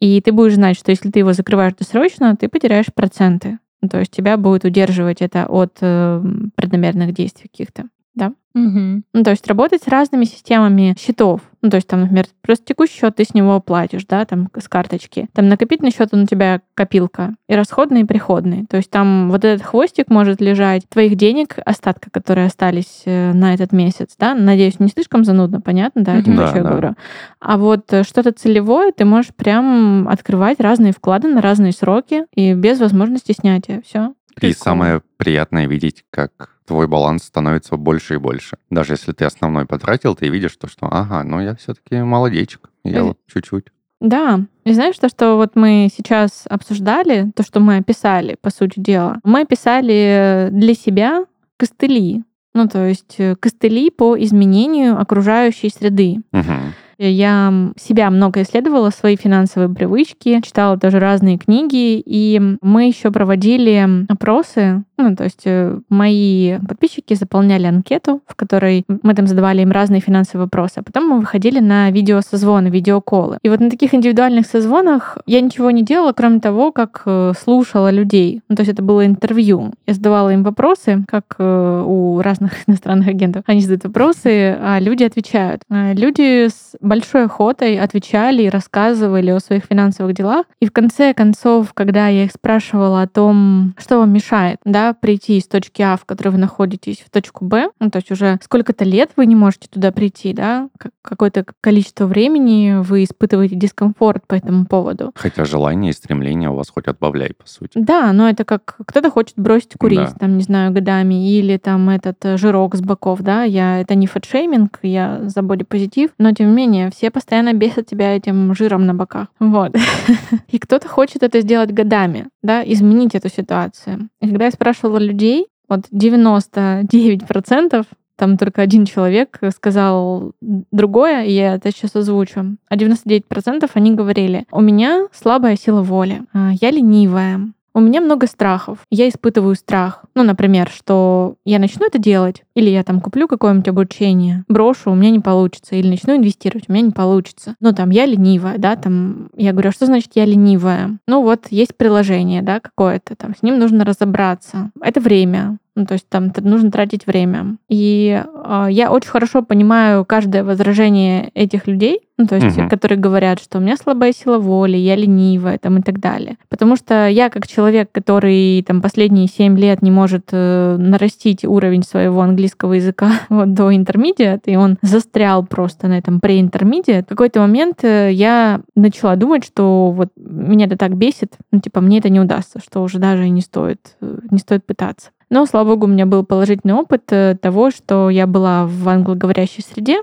[0.00, 3.58] И ты будешь знать, что если ты его закрываешь досрочно, ты потеряешь проценты.
[3.80, 6.22] Ну, то есть тебя будет удерживать это от э,
[6.56, 7.88] преднамеренных действий каких-то.
[8.14, 8.32] Да?
[8.54, 9.02] Угу.
[9.12, 11.42] Ну, то есть работать с разными системами счетов.
[11.62, 14.68] Ну, то есть там, например, просто текущий счет ты с него платишь, да, там с
[14.68, 15.28] карточки.
[15.32, 17.34] Там накопительный счет он у тебя копилка.
[17.48, 18.66] И расходный, и приходный.
[18.66, 23.54] То есть там вот этот хвостик может лежать твоих денег, остатка, которые остались э, на
[23.54, 24.34] этот месяц, да.
[24.34, 26.70] Надеюсь, не слишком занудно, понятно, да, этим да, еще да.
[26.70, 26.94] говорю.
[27.40, 32.54] А вот э, что-то целевое ты можешь прям открывать разные вклады на разные сроки и
[32.54, 33.82] без возможности снятия.
[33.84, 34.12] Все.
[34.42, 38.58] И самое приятное видеть, как твой баланс становится больше и больше.
[38.70, 43.04] Даже если ты основной потратил, ты видишь то, что, ага, ну я все-таки молодечек, я
[43.04, 43.66] вот чуть-чуть.
[44.00, 48.78] Да, и знаешь, то, что вот мы сейчас обсуждали, то, что мы описали, по сути
[48.78, 51.24] дела, мы описали для себя
[51.56, 52.22] костыли,
[52.54, 56.18] ну, то есть э, костыли по изменению окружающей среды.
[56.32, 56.52] Угу.
[56.98, 64.06] Я себя много исследовала, свои финансовые привычки, читала тоже разные книги, и мы еще проводили
[64.08, 64.82] опросы.
[64.96, 70.00] Ну, то есть э, мои подписчики заполняли анкету, в которой мы там задавали им разные
[70.00, 70.78] финансовые вопросы.
[70.78, 73.38] А потом мы выходили на видеосозвоны, видеоколы.
[73.42, 77.92] И вот на таких индивидуальных созвонах я ничего не делала, кроме того, как э, слушала
[77.92, 78.42] людей.
[78.48, 79.72] Ну, то есть это было интервью.
[79.86, 83.44] Я задавала им вопросы, как э, у разных иностранных агентов.
[83.46, 85.62] Они задают вопросы, а люди отвечают.
[85.70, 90.46] Люди с большой охотой отвечали и рассказывали о своих финансовых делах.
[90.60, 95.38] И в конце концов, когда я их спрашивала о том, что вам мешает, да, прийти
[95.38, 98.84] из точки А, в которой вы находитесь, в точку Б, ну, то есть уже сколько-то
[98.84, 100.68] лет вы не можете туда прийти, да,
[101.02, 105.12] какое-то количество времени вы испытываете дискомфорт по этому поводу.
[105.14, 107.72] Хотя желание и стремление у вас хоть отбавляй, по сути.
[107.74, 110.14] Да, но это как кто-то хочет бросить курить, да.
[110.18, 114.06] там, не знаю, годами, или там этот э, жирок с боков, да, я, это не
[114.06, 118.86] фэтшейминг, я за бодипозитив, но тем не менее не, все постоянно бесят тебя этим жиром
[118.86, 119.28] на боках.
[119.40, 119.76] Вот.
[120.48, 124.08] И кто-то хочет это сделать годами, да, изменить эту ситуацию.
[124.20, 127.86] И когда я спрашивала людей, вот 99%
[128.16, 132.56] там только один человек сказал другое, и я это сейчас озвучу.
[132.68, 138.26] А 99% они говорили, у меня слабая сила воли, а, я ленивая, у меня много
[138.26, 138.78] страхов.
[138.90, 140.04] Я испытываю страх.
[140.14, 144.94] Ну, например, что я начну это делать, или я там куплю какое-нибудь обучение, брошу, у
[144.94, 147.54] меня не получится, или начну инвестировать, у меня не получится.
[147.60, 150.98] Ну, там, я ленивая, да, там, я говорю, а что значит я ленивая?
[151.06, 154.70] Ну, вот есть приложение, да, какое-то, там, с ним нужно разобраться.
[154.80, 157.56] Это время, ну, то есть там нужно тратить время.
[157.68, 162.68] И э, я очень хорошо понимаю каждое возражение этих людей, ну, то есть, угу.
[162.68, 166.36] которые говорят, что у меня слабая сила воли, я ленивая, там, и так далее.
[166.48, 171.84] Потому что я, как человек, который там последние 7 лет не может э, нарастить уровень
[171.84, 177.38] своего английского языка вот до интермедиат, и он застрял просто на этом преинтермедиат, в какой-то
[177.38, 182.08] момент э, я начала думать, что вот меня это так бесит, ну, типа, мне это
[182.08, 185.10] не удастся, что уже даже не стоит, э, не стоит пытаться.
[185.30, 189.62] Но, слава богу, у меня был положительный опыт э, того, что я была в англоговорящей
[189.62, 190.02] среде,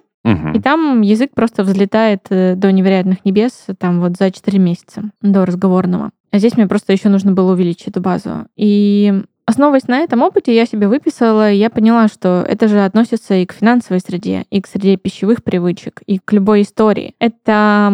[0.54, 5.46] и там язык просто взлетает э, до невероятных небес там вот за 4 месяца до
[5.46, 6.12] разговорного.
[6.32, 8.48] А здесь мне просто еще нужно было увеличить эту базу.
[8.56, 13.46] И Основываясь на этом опыте, я себе выписала, я поняла, что это же относится и
[13.46, 17.14] к финансовой среде, и к среде пищевых привычек, и к любой истории.
[17.20, 17.94] Это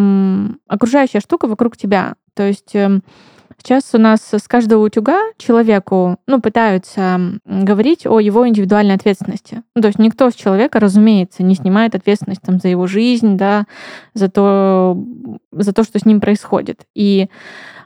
[0.68, 2.14] окружающая штука вокруг тебя.
[2.36, 3.04] То есть эм,
[3.64, 9.62] Сейчас у нас с каждого утюга человеку ну, пытаются говорить о его индивидуальной ответственности.
[9.76, 13.66] Ну, то есть никто с человека, разумеется, не снимает ответственность там, за его жизнь, да,
[14.16, 14.98] за то,
[15.52, 16.82] за то, что с ним происходит.
[16.96, 17.28] И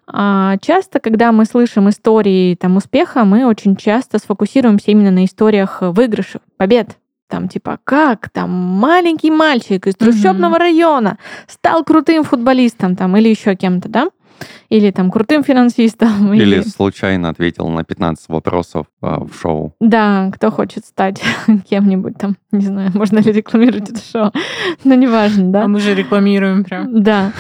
[0.08, 5.80] а, часто, когда мы слышим истории там, успеха, мы очень часто сфокусируемся именно на историях
[5.82, 6.98] выигрышев, побед.
[7.28, 10.60] Там типа, как там маленький мальчик из трущобного mm-hmm.
[10.60, 14.08] района стал крутым футболистом там или еще кем-то, да?
[14.70, 16.34] Или там крутым финансистом.
[16.34, 16.62] Или, или...
[16.62, 19.74] случайно ответил на 15 вопросов а, в шоу.
[19.80, 21.22] Да, кто хочет стать
[21.70, 24.32] кем-нибудь там, не знаю, можно ли рекламировать это шоу,
[24.84, 25.64] но неважно, да.
[25.64, 27.04] А мы же рекламируем прям.
[27.04, 27.32] Да.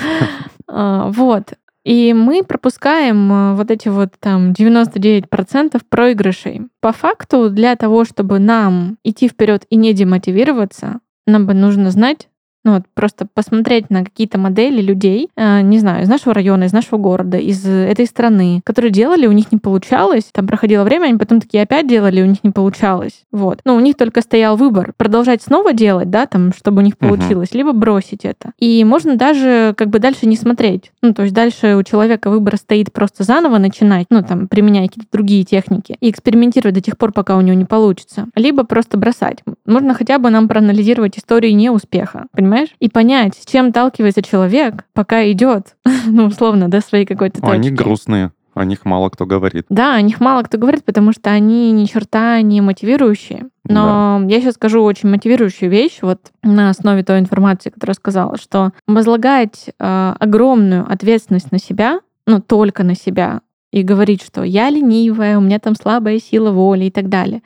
[0.67, 1.53] А, вот.
[1.84, 6.62] И мы пропускаем а, вот эти вот там 99% проигрышей.
[6.81, 12.27] По факту, для того, чтобы нам идти вперед и не демотивироваться, нам бы нужно знать,
[12.65, 16.73] ну вот просто посмотреть на какие-то модели людей, э, не знаю, из нашего района, из
[16.73, 21.17] нашего города, из этой страны, которые делали, у них не получалось, там проходило время, они
[21.17, 23.23] потом такие опять делали, у них не получалось.
[23.32, 23.60] Вот.
[23.65, 27.49] Но у них только стоял выбор, продолжать снова делать, да, там, чтобы у них получилось,
[27.49, 27.58] uh-huh.
[27.58, 28.51] либо бросить это.
[28.60, 30.91] И можно даже как бы дальше не смотреть.
[31.04, 35.12] Ну, то есть дальше у человека выбор стоит просто заново начинать, ну, там, применяя какие-то
[35.12, 38.25] другие техники и экспериментировать до тех пор, пока у него не получится.
[38.36, 39.43] Либо просто бросать.
[39.67, 42.55] Можно хотя бы нам проанализировать истории неуспеха, понимаете?
[42.56, 42.76] Понимаешь?
[42.80, 47.54] И понять, с чем сталкивается человек, пока идет, ну, условно, до своей какой-то точки.
[47.54, 48.32] Они грустные.
[48.54, 49.65] О них мало кто говорит.
[49.68, 53.48] Да, о них мало кто говорит, потому что они ни черта не мотивирующие.
[53.68, 54.34] Но да.
[54.34, 58.72] я сейчас скажу очень мотивирующую вещь, вот на основе той информации, которую я сказала, что
[58.88, 63.41] возлагать э, огромную ответственность на себя, ну только на себя,
[63.74, 67.41] и говорить, что я ленивая, у меня там слабая сила воли и так далее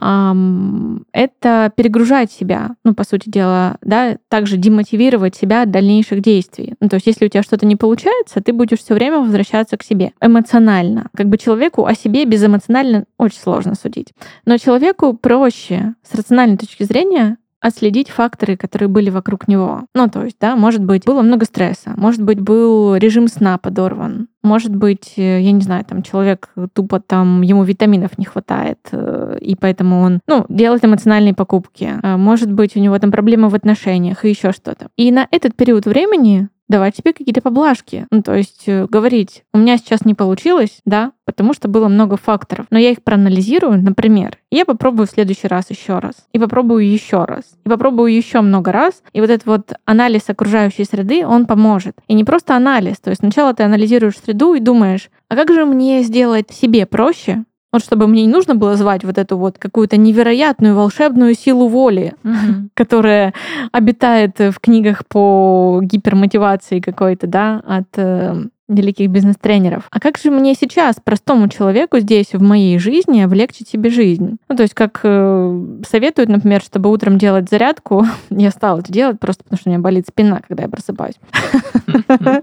[0.00, 6.74] это перегружать себя, ну, по сути дела, да, также демотивировать себя от дальнейших действий.
[6.80, 9.82] Ну, то есть, если у тебя что-то не получается, ты будешь все время возвращаться к
[9.82, 11.08] себе эмоционально.
[11.16, 14.12] Как бы человеку о себе безэмоционально очень сложно судить.
[14.44, 19.86] Но человеку проще с рациональной точки зрения отследить факторы, которые были вокруг него.
[19.94, 24.28] Ну, то есть, да, может быть, было много стресса, может быть, был режим сна подорван,
[24.42, 29.38] может быть, э, я не знаю, там человек тупо там, ему витаминов не хватает, э,
[29.40, 31.94] и поэтому он, ну, делает эмоциональные покупки.
[32.02, 34.88] А может быть, у него там проблемы в отношениях и еще что-то.
[34.96, 38.06] И на этот период времени давать себе какие-то поблажки.
[38.10, 42.16] Ну, то есть э, говорить, у меня сейчас не получилось, да, потому что было много
[42.16, 46.38] факторов, но я их проанализирую, например, и я попробую в следующий раз еще раз, и
[46.38, 51.26] попробую еще раз, и попробую еще много раз, и вот этот вот анализ окружающей среды,
[51.26, 51.96] он поможет.
[52.06, 55.66] И не просто анализ, то есть сначала ты анализируешь среду и думаешь, а как же
[55.66, 59.96] мне сделать себе проще, вот чтобы мне не нужно было звать вот эту вот какую-то
[59.96, 62.68] невероятную волшебную силу воли, mm-hmm.
[62.74, 63.34] которая
[63.72, 69.84] обитает в книгах по гипермотивации какой-то, да, от э, великих бизнес-тренеров.
[69.90, 74.36] А как же мне сейчас, простому человеку здесь, в моей жизни, облегчить себе жизнь?
[74.48, 79.18] Ну, то есть, как э, советуют, например, чтобы утром делать зарядку, я стала это делать
[79.18, 81.16] просто потому, что у меня болит спина, когда я просыпаюсь.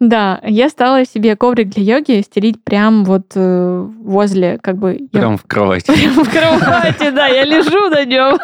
[0.00, 5.08] Да, я стала себе коврик для йоги стелить прям вот э, возле, как бы...
[5.12, 5.92] Прям в кровати.
[5.92, 8.38] Прям в кровати, да, я лежу на нем.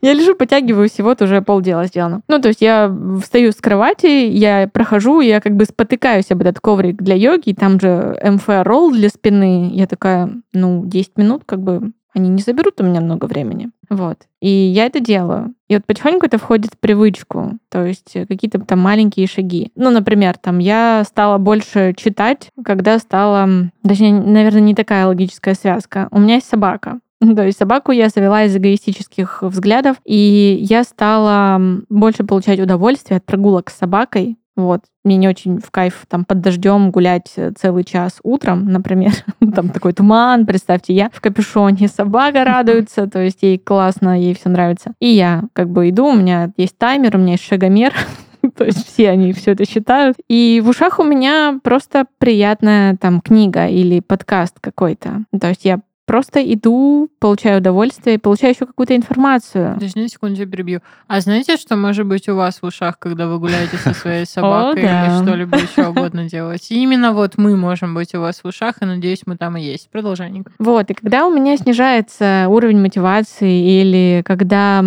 [0.00, 2.22] Я лежу, потягиваюсь, и вот уже полдела сделано.
[2.28, 2.90] Ну, то есть я
[3.22, 7.80] встаю с кровати, я прохожу я как бы спотыкаюсь об этот коврик для йоги, там
[7.80, 9.70] же МФ-ролл для спины.
[9.72, 13.70] Я такая, ну, 10 минут как бы они не заберут у меня много времени.
[13.88, 14.18] Вот.
[14.40, 15.54] И я это делаю.
[15.68, 17.58] И вот потихоньку это входит в привычку.
[17.68, 19.70] То есть какие-то там маленькие шаги.
[19.76, 23.48] Ну, например, там я стала больше читать, когда стала...
[23.86, 26.08] Точнее, наверное, не такая логическая связка.
[26.10, 27.00] У меня есть собака.
[27.20, 33.26] То есть собаку я завела из эгоистических взглядов, и я стала больше получать удовольствие от
[33.26, 34.82] прогулок с собакой, Вот.
[35.04, 39.12] Мне не очень в кайф там под дождем гулять целый час утром, например.
[39.54, 44.48] там такой туман, представьте, я в капюшоне, собака радуется, то есть ей классно, ей все
[44.48, 44.92] нравится.
[45.00, 47.94] И я как бы иду, у меня есть таймер, у меня есть шагомер,
[48.56, 50.16] То есть все они все это считают.
[50.28, 55.24] И в ушах у меня просто приятная там книга или подкаст какой-то.
[55.38, 59.74] То есть я просто иду, получаю удовольствие, получаю еще какую-то информацию.
[59.74, 60.80] Подожди секунду, я перебью.
[61.06, 64.82] А знаете, что может быть у вас в ушах, когда вы гуляете со своей собакой
[64.82, 66.66] или что-либо еще угодно делать?
[66.70, 69.88] Именно вот мы можем быть у вас в ушах, и надеюсь, мы там и есть.
[69.88, 70.50] Продолжай, Ника.
[70.58, 74.82] Вот, и когда у меня снижается уровень мотивации или когда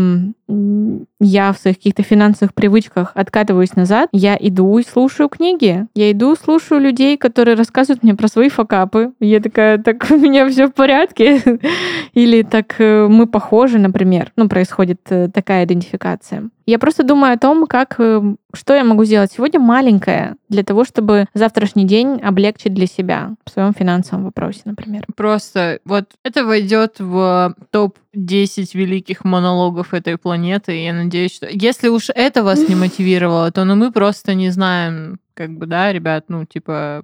[1.20, 5.88] я в своих каких-то финансовых привычках откатываюсь назад, я иду и слушаю книги.
[5.96, 9.14] Я иду, слушаю людей, которые рассказывают мне про свои факапы.
[9.20, 11.13] Я такая, так у меня все в порядке.
[12.14, 14.32] Или так э, мы похожи, например.
[14.36, 16.50] Ну, происходит э, такая идентификация.
[16.66, 18.22] Я просто думаю о том, как, э,
[18.54, 23.50] что я могу сделать сегодня маленькое для того, чтобы завтрашний день облегчить для себя в
[23.50, 25.06] своем финансовом вопросе, например.
[25.16, 30.78] Просто вот это войдет в топ-10 великих монологов этой планеты.
[30.78, 34.50] И я надеюсь, что если уж это вас не мотивировало, то ну, мы просто не
[34.52, 37.04] знаем, как бы, да, ребят, ну, типа,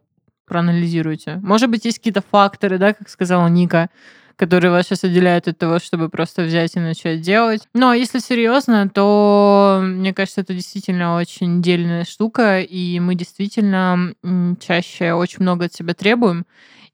[0.50, 1.40] проанализируйте.
[1.42, 3.90] Может быть, есть какие-то факторы, да, как сказала Ника,
[4.36, 7.68] которые вас сейчас отделяют от того, чтобы просто взять и начать делать.
[7.74, 14.14] Но если серьезно, то мне кажется, это действительно очень дельная штука, и мы действительно
[14.60, 16.46] чаще очень много от себя требуем.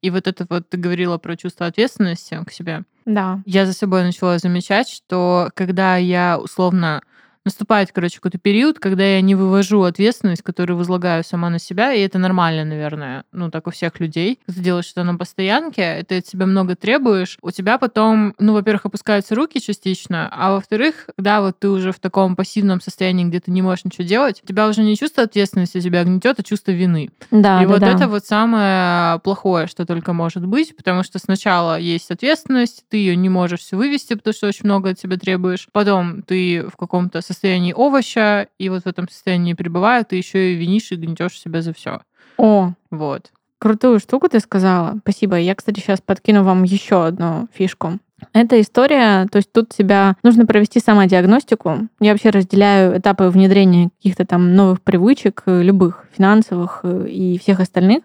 [0.01, 2.83] И вот это вот ты говорила про чувство ответственности к себе.
[3.05, 3.41] Да.
[3.45, 7.01] Я за собой начала замечать, что когда я условно
[7.45, 12.01] наступает, короче, какой-то период, когда я не вывожу ответственность, которую возлагаю сама на себя, и
[12.01, 14.39] это нормально, наверное, ну, так у всех людей.
[14.47, 18.87] Ты делаешь что-то на постоянке, ты от себя много требуешь, у тебя потом, ну, во-первых,
[18.87, 23.51] опускаются руки частично, а во-вторых, когда вот ты уже в таком пассивном состоянии, где ты
[23.51, 27.11] не можешь ничего делать, у тебя уже не чувство ответственности тебя гнетет, а чувство вины.
[27.29, 27.91] Да, и да, вот да.
[27.91, 33.15] это вот самое плохое, что только может быть, потому что сначала есть ответственность, ты ее
[33.15, 35.67] не можешь все вывести, потому что очень много от себя требуешь.
[35.71, 40.53] Потом ты в каком-то состоянии состоянии овоща, и вот в этом состоянии пребывая, ты еще
[40.53, 42.01] и винишь и гнетешь себя за все.
[42.37, 43.31] О, вот.
[43.59, 44.97] Крутую штуку ты сказала.
[45.01, 45.37] Спасибо.
[45.37, 47.99] Я, кстати, сейчас подкину вам еще одну фишку.
[48.33, 51.87] Эта история, то есть тут себя нужно провести самодиагностику.
[51.99, 57.59] Я вообще разделяю этапы внедрения каких-то там новых привычек, э, любых, финансовых э, и всех
[57.59, 58.03] остальных,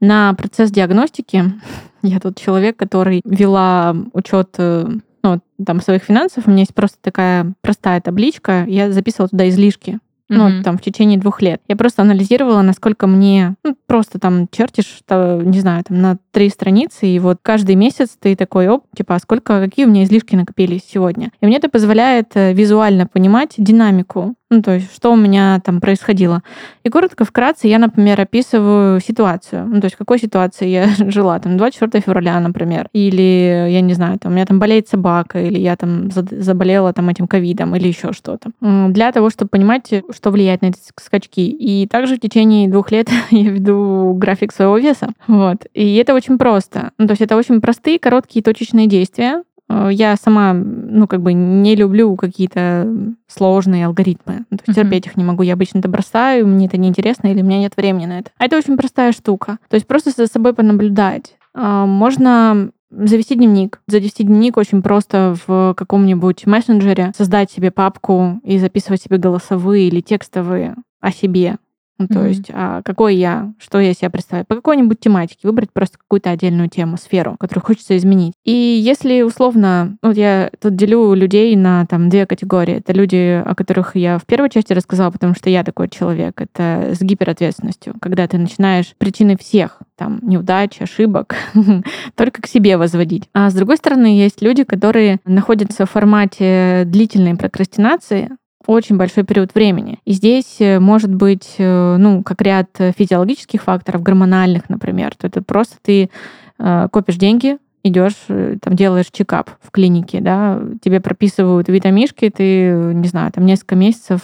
[0.00, 1.44] на процесс диагностики.
[2.02, 4.86] Я тут человек, который вела учет э,
[5.24, 9.98] ну, там, своих финансов, у меня есть просто такая простая табличка, я записывала туда излишки,
[10.28, 10.62] ну, mm-hmm.
[10.62, 11.60] там, в течение двух лет.
[11.66, 17.06] Я просто анализировала, насколько мне, ну, просто там чертишь, не знаю, там, на три страницы,
[17.06, 20.82] и вот каждый месяц ты такой, оп, типа, а сколько, какие у меня излишки накопились
[20.86, 21.30] сегодня.
[21.40, 25.80] И мне это позволяет э, визуально понимать динамику, ну, то есть, что у меня там
[25.80, 26.42] происходило.
[26.84, 29.66] И коротко, вкратце, я, например, описываю ситуацию.
[29.66, 32.88] Ну, то есть, какой ситуации я жила, там, 24 февраля, например.
[32.92, 37.08] Или, я не знаю, там, у меня там болеет собака, или я там заболела там
[37.08, 38.50] этим ковидом, или еще что-то.
[38.60, 41.48] Для того, чтобы понимать, что влияет на эти скачки.
[41.48, 45.08] И также в течение двух лет я веду график своего веса.
[45.26, 45.66] Вот.
[45.72, 46.92] И это очень просто.
[46.98, 49.42] Ну, то есть, это очень простые, короткие, точечные действия,
[49.90, 52.88] я сама, ну, как бы не люблю какие-то
[53.26, 54.44] сложные алгоритмы.
[54.50, 55.42] То есть терпеть их не могу.
[55.42, 58.30] Я обычно это бросаю, мне это неинтересно или у меня нет времени на это.
[58.38, 59.58] А это очень простая штука.
[59.68, 61.36] То есть просто за собой понаблюдать.
[61.54, 63.80] А, можно завести дневник.
[63.86, 70.00] Завести дневник очень просто в каком-нибудь мессенджере, создать себе папку и записывать себе голосовые или
[70.00, 71.56] текстовые о себе.
[71.98, 72.28] Ну, то mm-hmm.
[72.28, 76.68] есть, а какой я, что я себя представляю, по какой-нибудь тематике, выбрать просто какую-то отдельную
[76.68, 78.34] тему, сферу, которую хочется изменить.
[78.44, 82.76] И если условно, вот я тут делю людей на там две категории.
[82.76, 86.40] Это люди, о которых я в первой части рассказала, потому что я такой человек.
[86.40, 91.36] Это с гиперответственностью, когда ты начинаешь причины всех там неудач, ошибок
[92.16, 93.28] только к себе возводить.
[93.32, 98.30] А с другой стороны, есть люди, которые находятся в формате длительной прокрастинации,
[98.66, 99.98] очень большой период времени.
[100.04, 105.42] И здесь э, может быть, э, ну, как ряд физиологических факторов, гормональных, например, то это
[105.42, 106.10] просто ты
[106.58, 113.08] э, копишь деньги, идешь, там делаешь чекап в клинике, да, тебе прописывают витамишки, ты, не
[113.08, 114.22] знаю, там несколько месяцев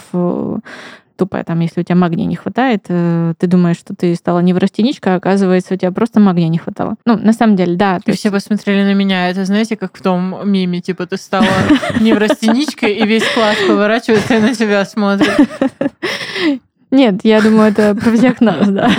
[1.21, 1.45] тупая.
[1.45, 5.17] Там, если у тебя магния не хватает, э, ты думаешь, что ты стала неврастеничка, а
[5.17, 6.97] оказывается, у тебя просто магния не хватало.
[7.05, 8.01] Ну, на самом деле, да.
[8.07, 8.21] И есть...
[8.21, 9.29] все посмотрели на меня.
[9.29, 11.47] Это, знаете, как в том меме, типа, ты стала
[12.01, 15.31] неврастеничкой, и весь класс поворачивается и на тебя смотрит.
[16.91, 18.91] Нет, я думаю, это про всех нас, да.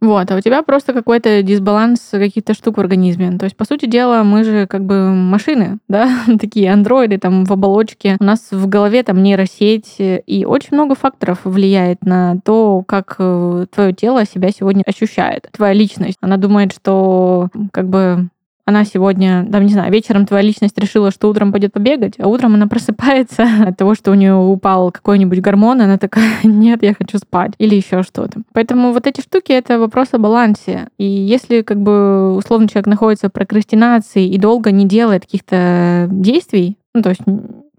[0.00, 3.36] Вот, а у тебя просто какой-то дисбаланс каких-то штук в организме.
[3.38, 6.08] То есть, по сути дела, мы же как бы машины, да,
[6.38, 8.16] такие андроиды там в оболочке.
[8.20, 13.66] У нас в голове там нейросеть, и очень много факторов влияет на то, как э,
[13.74, 15.48] твое тело себя сегодня ощущает.
[15.50, 18.28] Твоя личность, она думает, что как бы
[18.66, 22.54] она сегодня, там, не знаю, вечером твоя личность решила, что утром пойдет побегать, а утром
[22.54, 27.18] она просыпается от того, что у нее упал какой-нибудь гормон, она такая, нет, я хочу
[27.18, 28.42] спать, или еще что-то.
[28.52, 30.88] Поэтому вот эти штуки— это вопрос о балансе.
[30.98, 36.76] И если, как бы, условно, человек находится в прокрастинации и долго не делает каких-то действий,
[36.92, 37.20] ну, то есть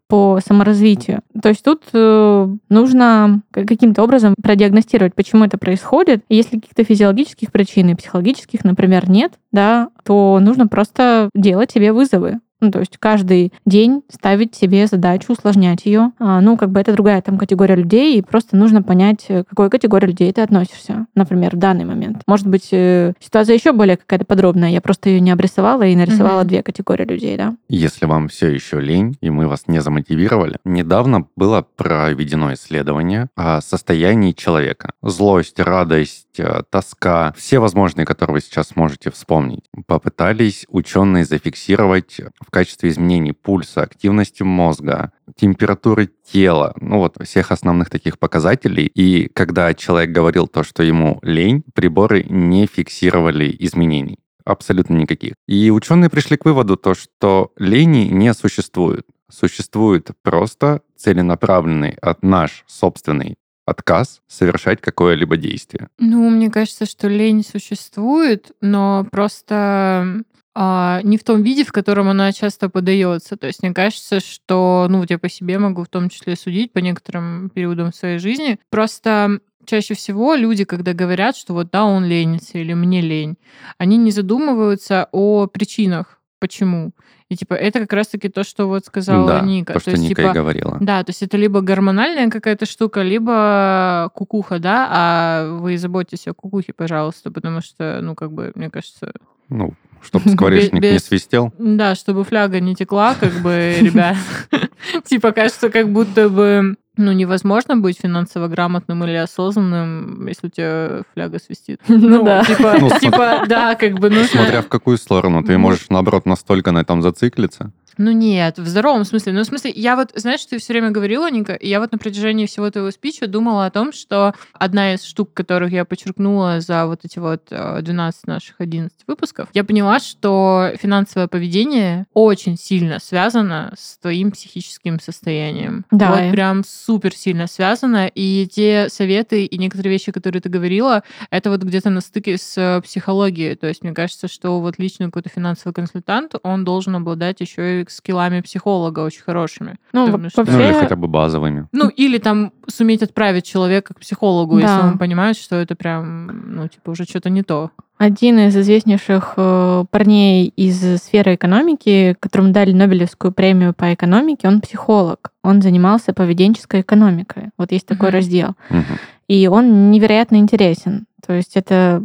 [0.07, 1.21] по саморазвитию.
[1.41, 6.23] То есть тут э, нужно каким-то образом продиагностировать, почему это происходит.
[6.29, 12.39] Если каких-то физиологических причин и психологических, например, нет, да, то нужно просто делать себе вызовы.
[12.59, 16.11] Ну, то есть каждый день ставить себе задачу, усложнять ее.
[16.19, 19.69] А, ну, как бы это другая там категория людей, и просто нужно понять, к какой
[19.69, 22.21] категории людей ты относишься, например, в данный момент.
[22.27, 26.41] Может быть, э, ситуация еще более какая-то подробная, я просто ее не обрисовала и нарисовала
[26.41, 26.49] угу.
[26.49, 27.55] две категории людей, да.
[27.69, 33.61] Если вам все еще лень, и мы вас не замотивировали, недавно было проведено исследование о
[33.61, 34.91] состоянии человека.
[35.01, 39.65] Злость, радость, э, тоска, все возможные, которые вы сейчас можете вспомнить.
[39.85, 47.89] Попытались ученые зафиксировать в качестве изменений пульса, активности мозга, температуры тела, ну вот всех основных
[47.89, 48.85] таких показателей.
[48.85, 55.33] И когда человек говорил то, что ему лень, приборы не фиксировали изменений абсолютно никаких.
[55.45, 59.05] И ученые пришли к выводу, то, что лени не существует.
[59.29, 63.35] Существует просто целенаправленный от наш собственный
[63.65, 65.89] отказ совершать какое-либо действие.
[65.99, 70.23] Ну, мне кажется, что лень существует, но просто
[70.59, 73.37] а, не в том виде, в котором она часто подается.
[73.37, 76.73] То есть мне кажется, что, ну, вот я по себе могу в том числе судить
[76.73, 78.59] по некоторым периодам своей жизни.
[78.71, 83.37] Просто чаще всего люди, когда говорят, что вот да, он ленится или мне лень,
[83.77, 86.91] они не задумываются о причинах, почему.
[87.29, 89.73] И типа это как раз-таки то, что вот сказала да, Ника.
[89.73, 90.77] То, что есть, Ника типа, и говорила.
[90.81, 96.33] Да, то есть это либо гормональная какая-то штука, либо кукуха, да, а вы заботьтесь о
[96.33, 99.11] кукухе, пожалуйста, потому что, ну, как бы, мне кажется...
[99.49, 101.53] Ну, чтобы скворечник не свистел.
[101.57, 104.17] Да, чтобы фляга не текла, как бы, ребят.
[105.05, 111.03] Типа, кажется, как будто бы ну, невозможно быть финансово грамотным или осознанным, если у тебя
[111.13, 111.79] фляга свистит.
[111.87, 112.43] Ну, ну да.
[112.43, 114.41] Типа, ну, типа, да, как бы нужно...
[114.41, 115.43] Смотря в какую сторону.
[115.43, 117.71] Ты можешь, наоборот, настолько на этом зациклиться.
[117.97, 119.33] Ну нет, в здоровом смысле.
[119.33, 121.97] Ну, в смысле, я вот, знаешь, ты все время говорила, Ника, и я вот на
[121.97, 126.85] протяжении всего твоего спича думала о том, что одна из штук, которых я подчеркнула за
[126.85, 132.99] вот эти вот 12 э, наших 11 выпусков, я поняла, что финансовое поведение очень сильно
[132.99, 135.85] связано с твоим психическим состоянием.
[135.91, 136.11] Да.
[136.11, 141.49] Вот прям супер сильно связано, и те советы и некоторые вещи, которые ты говорила, это
[141.49, 143.55] вот где-то на стыке с психологией.
[143.55, 147.86] То есть мне кажется, что вот личный какой-то финансовый консультант, он должен обладать еще и
[147.89, 149.77] скиллами психолога очень хорошими.
[149.93, 150.43] Ну, Потому, что...
[150.45, 151.67] ну или хотя бы базовыми.
[151.71, 154.61] Ну, или там суметь отправить человека к психологу, да.
[154.61, 157.71] если он понимает, что это прям, ну, типа, уже что-то не то.
[157.97, 164.61] Один из известнейших э, парней из сферы экономики, которому дали Нобелевскую премию по экономике, он
[164.61, 165.31] психолог.
[165.43, 167.49] Он занимался поведенческой экономикой.
[167.57, 168.11] Вот есть такой mm-hmm.
[168.11, 168.49] раздел.
[168.69, 168.99] Mm-hmm.
[169.29, 171.06] И он невероятно интересен.
[171.25, 172.01] То есть это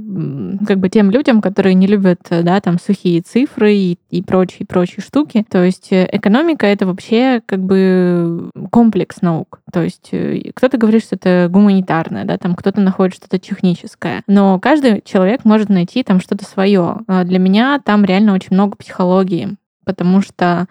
[0.67, 4.67] как бы тем людям, которые не любят, э, да, там сухие цифры и, и прочие,
[4.67, 5.45] прочие штуки.
[5.51, 9.61] То есть э, экономика— это вообще как бы комплекс наук.
[9.71, 14.23] То есть э, кто-то говорит, что это гуманитарное, да, там кто-то находит что-то техническое.
[14.27, 16.97] Но каждый человек может найти там что-то свое.
[17.07, 20.69] А для меня там реально очень много психологии, потому что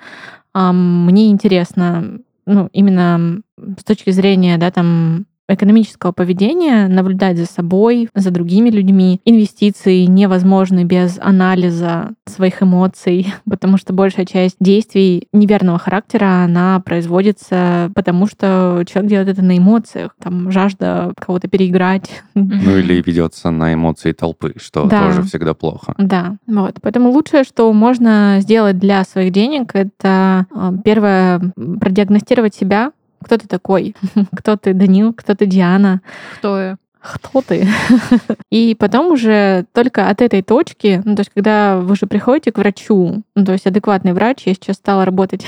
[0.53, 3.41] а, мне интересно ну, именно
[3.77, 9.21] с точки зрения, да, там, экономического поведения, наблюдать за собой, за другими людьми.
[9.25, 17.91] Инвестиции невозможны без анализа своих эмоций, потому что большая часть действий неверного характера, она производится
[17.95, 22.23] потому, что человек делает это на эмоциях, там жажда кого-то переиграть.
[22.33, 25.07] Ну или ведется на эмоции толпы, что да.
[25.07, 25.93] тоже всегда плохо.
[25.97, 26.77] Да, вот.
[26.81, 31.39] Поэтому лучшее, что можно сделать для своих денег, это а, первое,
[31.79, 32.91] продиагностировать себя,
[33.23, 33.95] кто ты такой?
[34.35, 35.13] Кто ты, Данил?
[35.13, 36.01] Кто ты, Диана?
[36.37, 36.77] Кто я?
[37.01, 37.67] кто ты?
[38.51, 42.57] И потом уже только от этой точки, ну, то есть когда вы уже приходите к
[42.57, 45.45] врачу, ну, то есть адекватный врач, я сейчас стала работать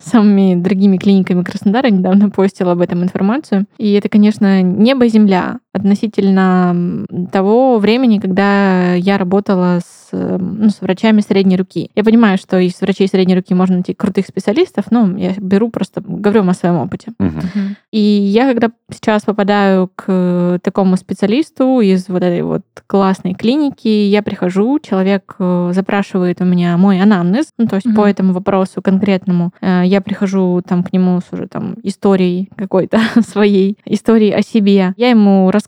[0.00, 5.10] с самыми дорогими клиниками Краснодара, недавно постила об этом информацию, и это, конечно, небо и
[5.10, 5.58] земля.
[5.74, 11.90] Относительно того времени, когда я работала с, ну, с врачами средней руки.
[11.94, 16.00] Я понимаю, что из врачей средней руки можно найти крутых специалистов, но я беру просто,
[16.00, 17.12] говорю о своем опыте.
[17.18, 17.76] Мгм.
[17.90, 24.22] И я, когда сейчас попадаю к такому специалисту из вот этой вот классной клиники, я
[24.22, 28.10] прихожу, человек э, запрашивает у меня мой анамнез, ну, то есть по Мгм.
[28.10, 29.52] этому вопросу конкретному.
[29.60, 34.94] Э, Я прихожу там к нему с уже там историей какой-то своей, историей о себе.
[34.96, 35.63] Я ему рассказываю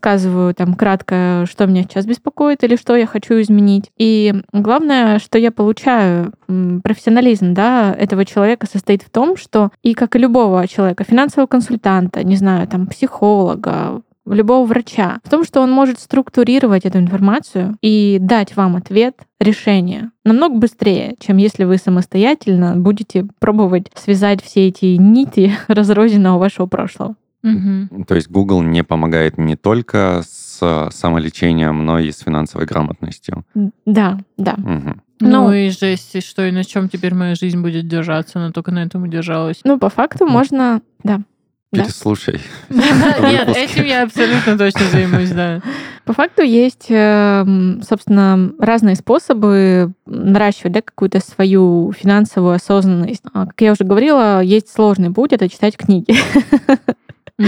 [0.56, 3.90] там кратко, что меня сейчас беспокоит или что я хочу изменить.
[3.96, 6.32] И главное, что я получаю,
[6.82, 12.24] профессионализм да, этого человека состоит в том, что и как и любого человека, финансового консультанта,
[12.24, 18.18] не знаю, там, психолога, любого врача, в том, что он может структурировать эту информацию и
[18.20, 24.96] дать вам ответ, решение намного быстрее, чем если вы самостоятельно будете пробовать связать все эти
[24.96, 27.16] нити разрозненного вашего прошлого.
[28.06, 33.44] То есть Google не помогает не только с самолечением, но и с финансовой грамотностью.
[33.84, 34.54] Да, да.
[34.56, 35.02] Мгм.
[35.20, 38.38] Ну, Ну, и жесть, и что, и на чем теперь моя жизнь будет держаться?
[38.38, 39.60] Она только на этом и держалась.
[39.64, 41.20] Ну, по факту можно, да.
[41.72, 42.40] Переслушай.
[42.70, 45.60] Нет, этим я абсолютно точно займусь, да.
[46.04, 53.22] По факту есть, эм, собственно, разные способы наращивать да, какую-то свою финансовую осознанность.
[53.32, 56.14] А, Как я уже говорила, есть сложный путь— это читать книги.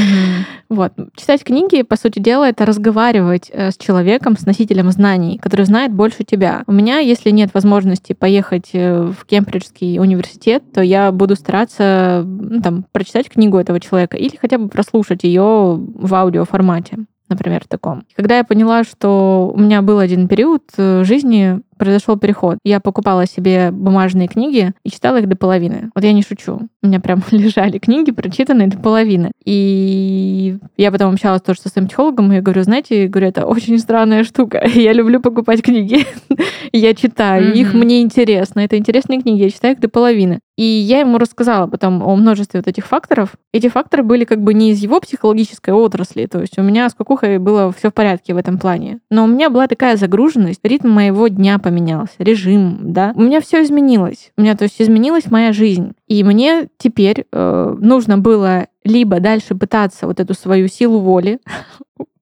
[0.68, 0.92] Вот.
[1.16, 5.92] Читать книги, по сути дела, это разговаривать э, с человеком, с носителем знаний, который знает
[5.92, 6.62] больше тебя.
[6.66, 12.60] У меня, если нет возможности поехать э, в Кембриджский университет, то я буду стараться ну,
[12.60, 18.04] там, прочитать книгу этого человека или хотя бы прослушать ее в аудиоформате например, в таком.
[18.16, 22.58] Когда я поняла, что у меня был один период э, жизни, произошел переход.
[22.64, 25.90] Я покупала себе бумажные книги и читала их до половины.
[25.94, 26.68] Вот я не шучу.
[26.82, 29.32] У меня прям лежали книги, прочитанные до половины.
[29.44, 33.46] И я потом общалась тоже со своим психологом, и я говорю, знаете, я говорю, это
[33.46, 34.62] очень странная штука.
[34.74, 36.06] Я люблю покупать книги.
[36.72, 38.60] Я читаю, их мне интересно.
[38.60, 40.40] Это интересные книги, я читаю их до половины.
[40.58, 43.30] И я ему рассказала потом о множестве вот этих факторов.
[43.52, 46.26] Эти факторы были как бы не из его психологической отрасли.
[46.26, 48.98] То есть у меня с кукухой было все в порядке в этом плане.
[49.08, 53.12] Но у меня была такая загруженность, ритм моего дня поменялся, режим, да.
[53.14, 54.32] У меня все изменилось.
[54.36, 55.92] У меня, то есть, изменилась моя жизнь.
[56.06, 61.40] И мне теперь э, нужно было либо дальше пытаться вот эту свою силу воли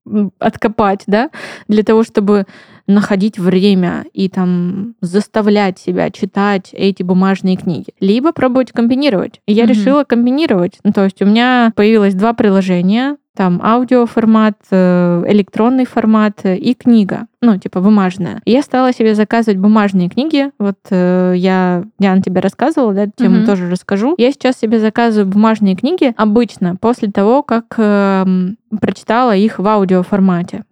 [0.38, 1.30] откопать, да,
[1.68, 2.44] для того, чтобы
[2.86, 9.40] находить время и там заставлять себя читать эти бумажные книги, либо пробовать комбинировать.
[9.46, 9.72] И я Мгм.
[9.72, 10.78] решила комбинировать.
[10.84, 16.74] Ну, то есть у меня появилось два приложения, там аудиоформат, э, электронный формат э, и
[16.74, 18.40] книга, ну, типа бумажная.
[18.44, 20.50] И я стала себе заказывать бумажные книги.
[20.58, 23.46] Вот э, я, Диана, тебе рассказывала, да, тему Мгм.
[23.46, 24.14] тоже расскажу.
[24.18, 30.64] Я сейчас себе заказываю бумажные книги обычно после того, как эм, прочитала их в аудиоформате.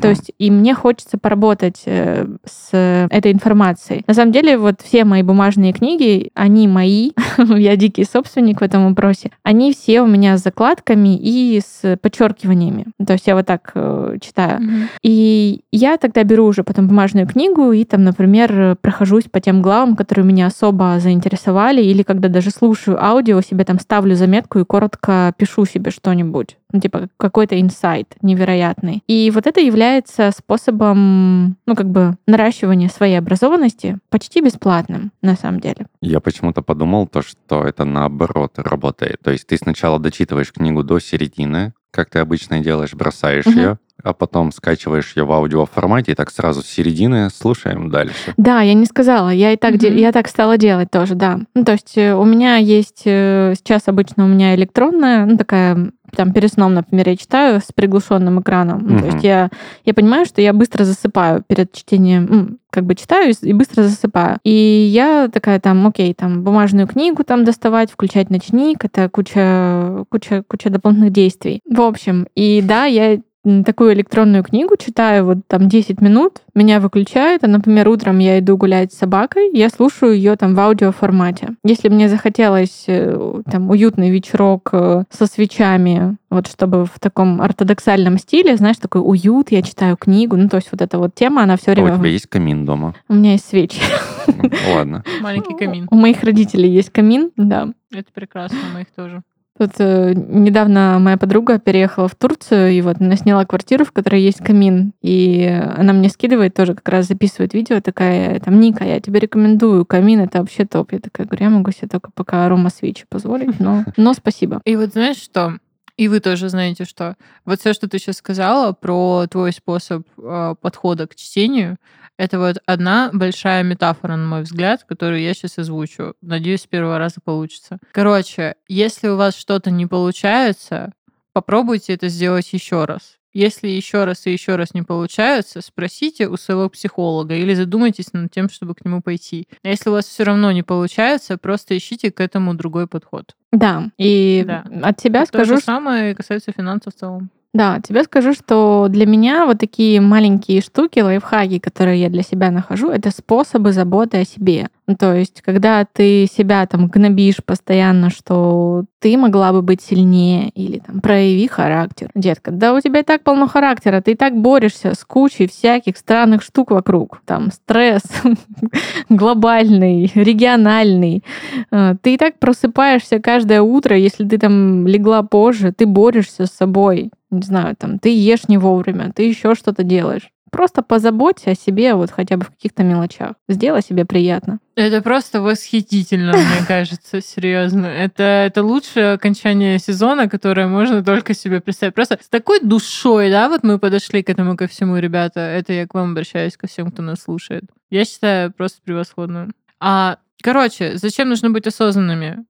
[0.00, 2.68] То есть и мне хочется поработать э, с
[3.10, 4.04] этой информацией.
[4.06, 8.88] На самом деле, вот все мои бумажные книги, они мои, я дикий собственник в этом
[8.88, 12.86] вопросе, они все у меня с закладками и с подчеркиваниями.
[13.04, 14.60] То есть я вот так э, читаю.
[15.02, 19.96] И я тогда беру уже потом бумажную книгу и там, например, прохожусь по тем главам,
[19.96, 25.34] которые меня особо заинтересовали, или когда даже слушаю аудио, себе там ставлю заметку и коротко
[25.36, 26.56] пишу себе что-нибудь.
[26.72, 29.02] Ну, типа какой-то инсайт невероятный.
[29.06, 35.60] И вот это является способом, ну, как бы наращивания своей образованности почти бесплатным, на самом
[35.60, 35.86] деле.
[36.00, 39.20] Я почему-то подумал то, что это наоборот работает.
[39.22, 43.56] То есть ты сначала дочитываешь книгу до середины, как ты обычно делаешь, бросаешь Мгм.
[43.58, 48.34] ее, а потом скачиваешь ее в аудиоформате и так сразу с середины слушаем дальше.
[48.36, 49.98] Да, я не сказала, я и так, де- Мгм.
[49.98, 51.40] я так стала делать тоже, да.
[51.54, 55.92] Ну, то есть э, у меня есть э, сейчас обычно у меня электронная, ну, такая
[56.14, 58.84] там перед сном, например, я читаю с приглушенным экраном.
[58.86, 59.48] Ну, то есть я,
[59.86, 64.36] я понимаю, что я быстро засыпаю перед чтением, как бы читаю и быстро засыпаю.
[64.44, 64.50] И
[64.92, 70.68] я такая там, окей, там бумажную книгу там доставать, включать ночник, это куча, куча, куча
[70.68, 71.60] дополнительных действий.
[71.68, 73.18] В общем, и да, я
[73.64, 78.56] такую электронную книгу читаю вот там 10 минут, меня выключают, а, например, утром я иду
[78.56, 81.50] гулять с собакой, я слушаю ее там в аудиоформате.
[81.64, 88.18] Если мне захотелось э, там уютный вечерок э, со свечами, вот чтобы в таком ортодоксальном
[88.18, 91.56] стиле, знаешь, такой уют, я читаю книгу, ну то есть вот эта вот тема, она
[91.56, 91.96] все А у время...
[91.98, 92.94] тебя есть камин дома?
[93.08, 93.80] У меня есть свечи.
[94.26, 95.02] Ну, Ладно.
[95.20, 95.88] Маленький камин.
[95.90, 97.68] У моих родителей есть камин, да.
[97.92, 99.22] Это прекрасно, у моих тоже.
[99.58, 104.22] Тут э, недавно моя подруга переехала в Турцию, и вот она сняла квартиру, в которой
[104.22, 104.92] есть камин.
[105.02, 105.44] И
[105.76, 110.20] она мне скидывает, тоже как раз записывает видео, такая, там, Ника, я тебе рекомендую, камин
[110.20, 110.92] это вообще топ.
[110.92, 114.62] Я такая говорю, я могу себе только пока арома свечи позволить, но, но спасибо.
[114.64, 115.58] И вот знаешь что?
[115.96, 120.54] И вы тоже знаете, что вот все, что ты сейчас сказала про твой способ э,
[120.60, 121.76] подхода к чтению,
[122.18, 126.14] это вот одна большая метафора, на мой взгляд, которую я сейчас озвучу.
[126.20, 127.78] Надеюсь, с первого раза получится.
[127.92, 130.92] Короче, если у вас что-то не получается,
[131.32, 133.18] попробуйте это сделать еще раз.
[133.32, 138.30] Если еще раз и еще раз не получается, спросите у своего психолога или задумайтесь над
[138.30, 139.48] тем, чтобы к нему пойти.
[139.62, 143.34] А если у вас все равно не получается, просто ищите к этому другой подход.
[143.50, 144.64] Да, и да.
[144.82, 145.54] от тебя То скажу...
[145.54, 147.30] То же самое касается финансов в целом.
[147.54, 152.50] Да, тебе скажу, что для меня вот такие маленькие штуки, лайфхаки, которые я для себя
[152.50, 154.68] нахожу, это способы заботы о себе.
[154.88, 160.48] Ну, то есть, когда ты себя там гнобишь постоянно, что ты могла бы быть сильнее,
[160.50, 162.10] или там прояви характер.
[162.14, 165.96] Детка, да у тебя и так полно характера, ты и так борешься с кучей всяких
[165.96, 167.20] странных штук вокруг.
[167.26, 168.02] Там стресс
[169.08, 171.22] глобальный, региональный.
[171.70, 176.50] Э, ты и так просыпаешься каждое утро, если ты там легла позже, ты борешься с
[176.50, 180.30] собой не знаю, там, ты ешь не вовремя, ты еще что-то делаешь.
[180.52, 183.32] Просто позаботься о себе вот хотя бы в каких-то мелочах.
[183.48, 184.58] Сделай себе приятно.
[184.74, 187.86] Это просто восхитительно, мне кажется, серьезно.
[187.86, 191.94] Это, это лучшее окончание сезона, которое можно только себе представить.
[191.94, 195.40] Просто с такой душой, да, вот мы подошли к этому ко всему, ребята.
[195.40, 197.64] Это я к вам обращаюсь, ко всем, кто нас слушает.
[197.88, 199.48] Я считаю просто превосходно.
[199.80, 202.44] А, короче, зачем нужно быть осознанными?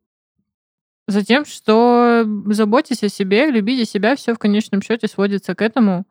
[1.08, 6.04] Затем, что заботьтесь о себе, любите себя, все в конечном счете сводится к этому.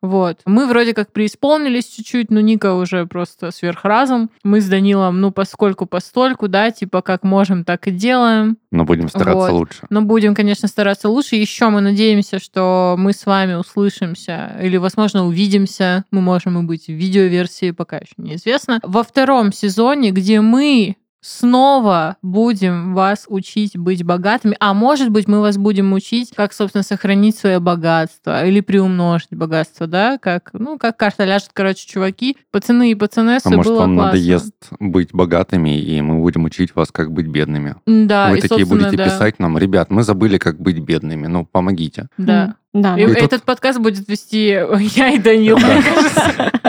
[0.00, 0.40] Вот.
[0.46, 4.30] Мы вроде как преисполнились чуть-чуть, но Ника уже просто сверхразум.
[4.44, 8.58] Мы с Данилом, ну, поскольку постольку, да, типа как можем, так и делаем.
[8.70, 9.52] Но будем стараться вот.
[9.52, 9.86] лучше.
[9.90, 11.36] Но будем, конечно, стараться лучше.
[11.36, 16.04] Еще мы надеемся, что мы с вами услышимся или, возможно, увидимся.
[16.10, 18.78] Мы можем и быть в видеоверсии, пока еще неизвестно.
[18.84, 25.40] Во втором сезоне, где мы снова будем вас учить быть богатыми, а может быть, мы
[25.40, 30.96] вас будем учить, как, собственно, сохранить свое богатство или приумножить богатство, да, как, ну, как
[30.96, 34.18] карта ляжет, короче, чуваки, пацаны и пацанессы, а может, было вам классно.
[34.18, 37.76] надоест быть богатыми, и мы будем учить вас, как быть бедными.
[37.86, 39.04] Да, Вы и, такие будете да.
[39.04, 42.08] писать нам, ребят, мы забыли, как быть бедными, ну, помогите.
[42.16, 42.56] Да.
[42.74, 44.46] Да, и ну, этот тут- подкаст будет вести
[44.96, 45.66] я и Данил, Да.
[45.66, 46.52] мне кажется.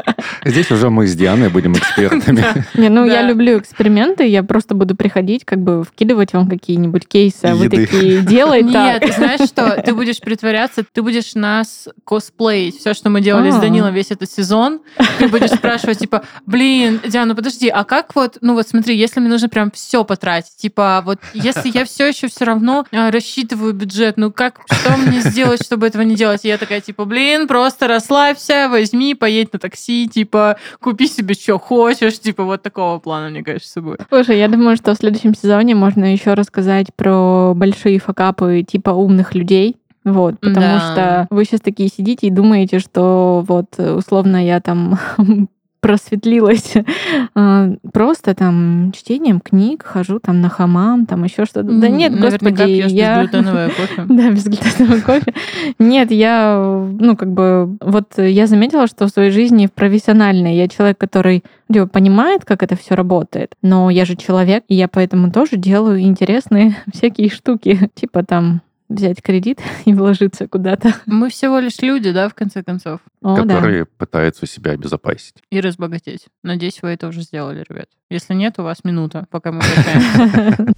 [0.45, 2.43] Здесь уже мы с Дианой будем экспертами.
[2.73, 7.45] Не, ну я люблю эксперименты, я просто буду приходить, как бы вкидывать вам какие-нибудь кейсы,
[7.45, 9.81] а вы такие делай Нет, ты знаешь что?
[9.85, 12.77] Ты будешь притворяться, ты будешь нас косплеить.
[12.79, 13.59] Все, что мы делали с А.
[13.59, 14.79] Данилом весь этот сезон.
[15.17, 19.29] Ты будешь спрашивать, типа, блин, Диана, подожди, а как вот, ну вот смотри, если мне
[19.29, 24.15] нужно прям все потратить, типа, вот если я все еще все равно а, рассчитываю бюджет,
[24.17, 26.45] ну как, что мне сделать, чтобы этого не делать?
[26.45, 31.59] И я такая, типа, блин, просто расслабься, возьми, поедь на такси, типа, купи себе, что
[31.59, 34.01] хочешь, типа, вот такого плана, мне кажется, будет.
[34.09, 39.35] Слушай, я думаю, что в следующем сезоне можно еще рассказать про большие факапы типа умных
[39.35, 39.75] людей.
[40.05, 40.79] Вот, потому Да.
[40.79, 44.97] что вы сейчас такие сидите и думаете, что вот э, условно я там
[45.79, 46.73] просветлилась
[47.35, 51.63] а, просто там чтением книг, хожу там на хамам, там еще что-то.
[51.63, 53.23] Да нет, Наверняка господи, пьешь я...
[53.23, 54.05] безглютеновое кофе.
[54.07, 55.33] Да, безглютеновый кофе.
[55.79, 60.67] Нет, я, ну, как бы, вот я заметила, что в своей жизни в профессиональной я
[60.67, 65.31] человек, который типа, понимает, как это все работает, но я же человек, и я поэтому
[65.31, 70.93] тоже делаю интересные всякие штуки, типа там взять кредит и вложиться куда-то.
[71.05, 72.99] Мы всего лишь люди, да, в конце концов.
[73.21, 73.55] О, да.
[73.55, 75.35] которые пытаются себя обезопасить.
[75.51, 76.25] И разбогатеть.
[76.43, 77.87] Надеюсь, вы это уже сделали, ребят.
[78.09, 79.61] Если нет, у вас минута, пока мы.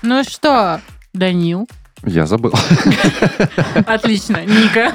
[0.00, 0.80] Ну что,
[1.12, 1.68] Данил?
[2.04, 2.52] Я забыл.
[3.84, 4.44] Отлично.
[4.44, 4.92] Ника?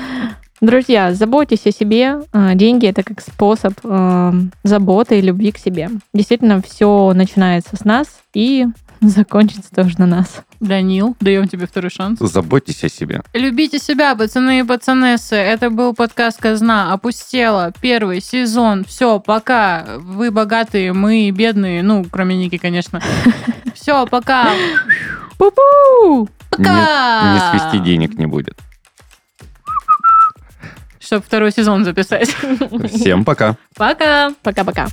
[0.63, 2.21] Друзья, заботьтесь о себе.
[2.31, 4.31] А, Деньги это как способ э,
[4.63, 5.89] заботы и любви к себе.
[6.13, 8.67] Действительно, все начинается с нас и
[9.01, 10.41] закончится тоже на нас.
[10.61, 12.19] Данил, даем тебе второй шанс.
[12.19, 13.23] Заботьтесь о себе.
[13.33, 15.35] Любите себя, пацаны и пацанессы.
[15.35, 17.73] Это был подкаст «Казна опустела».
[17.81, 18.85] Первый сезон.
[18.85, 19.97] Все, пока.
[19.97, 21.83] Вы богатые, мы бедные.
[21.83, 23.01] Ну, кроме Ники, конечно.
[23.75, 24.51] Все, пока.
[25.37, 26.29] Пу-пу!
[26.49, 27.33] Пока.
[27.33, 28.57] Не свести денег не будет.
[31.13, 32.35] Чтобы второй сезон записать.
[32.91, 33.55] Всем пока.
[33.75, 34.33] Пока.
[34.41, 34.87] Пока-пока.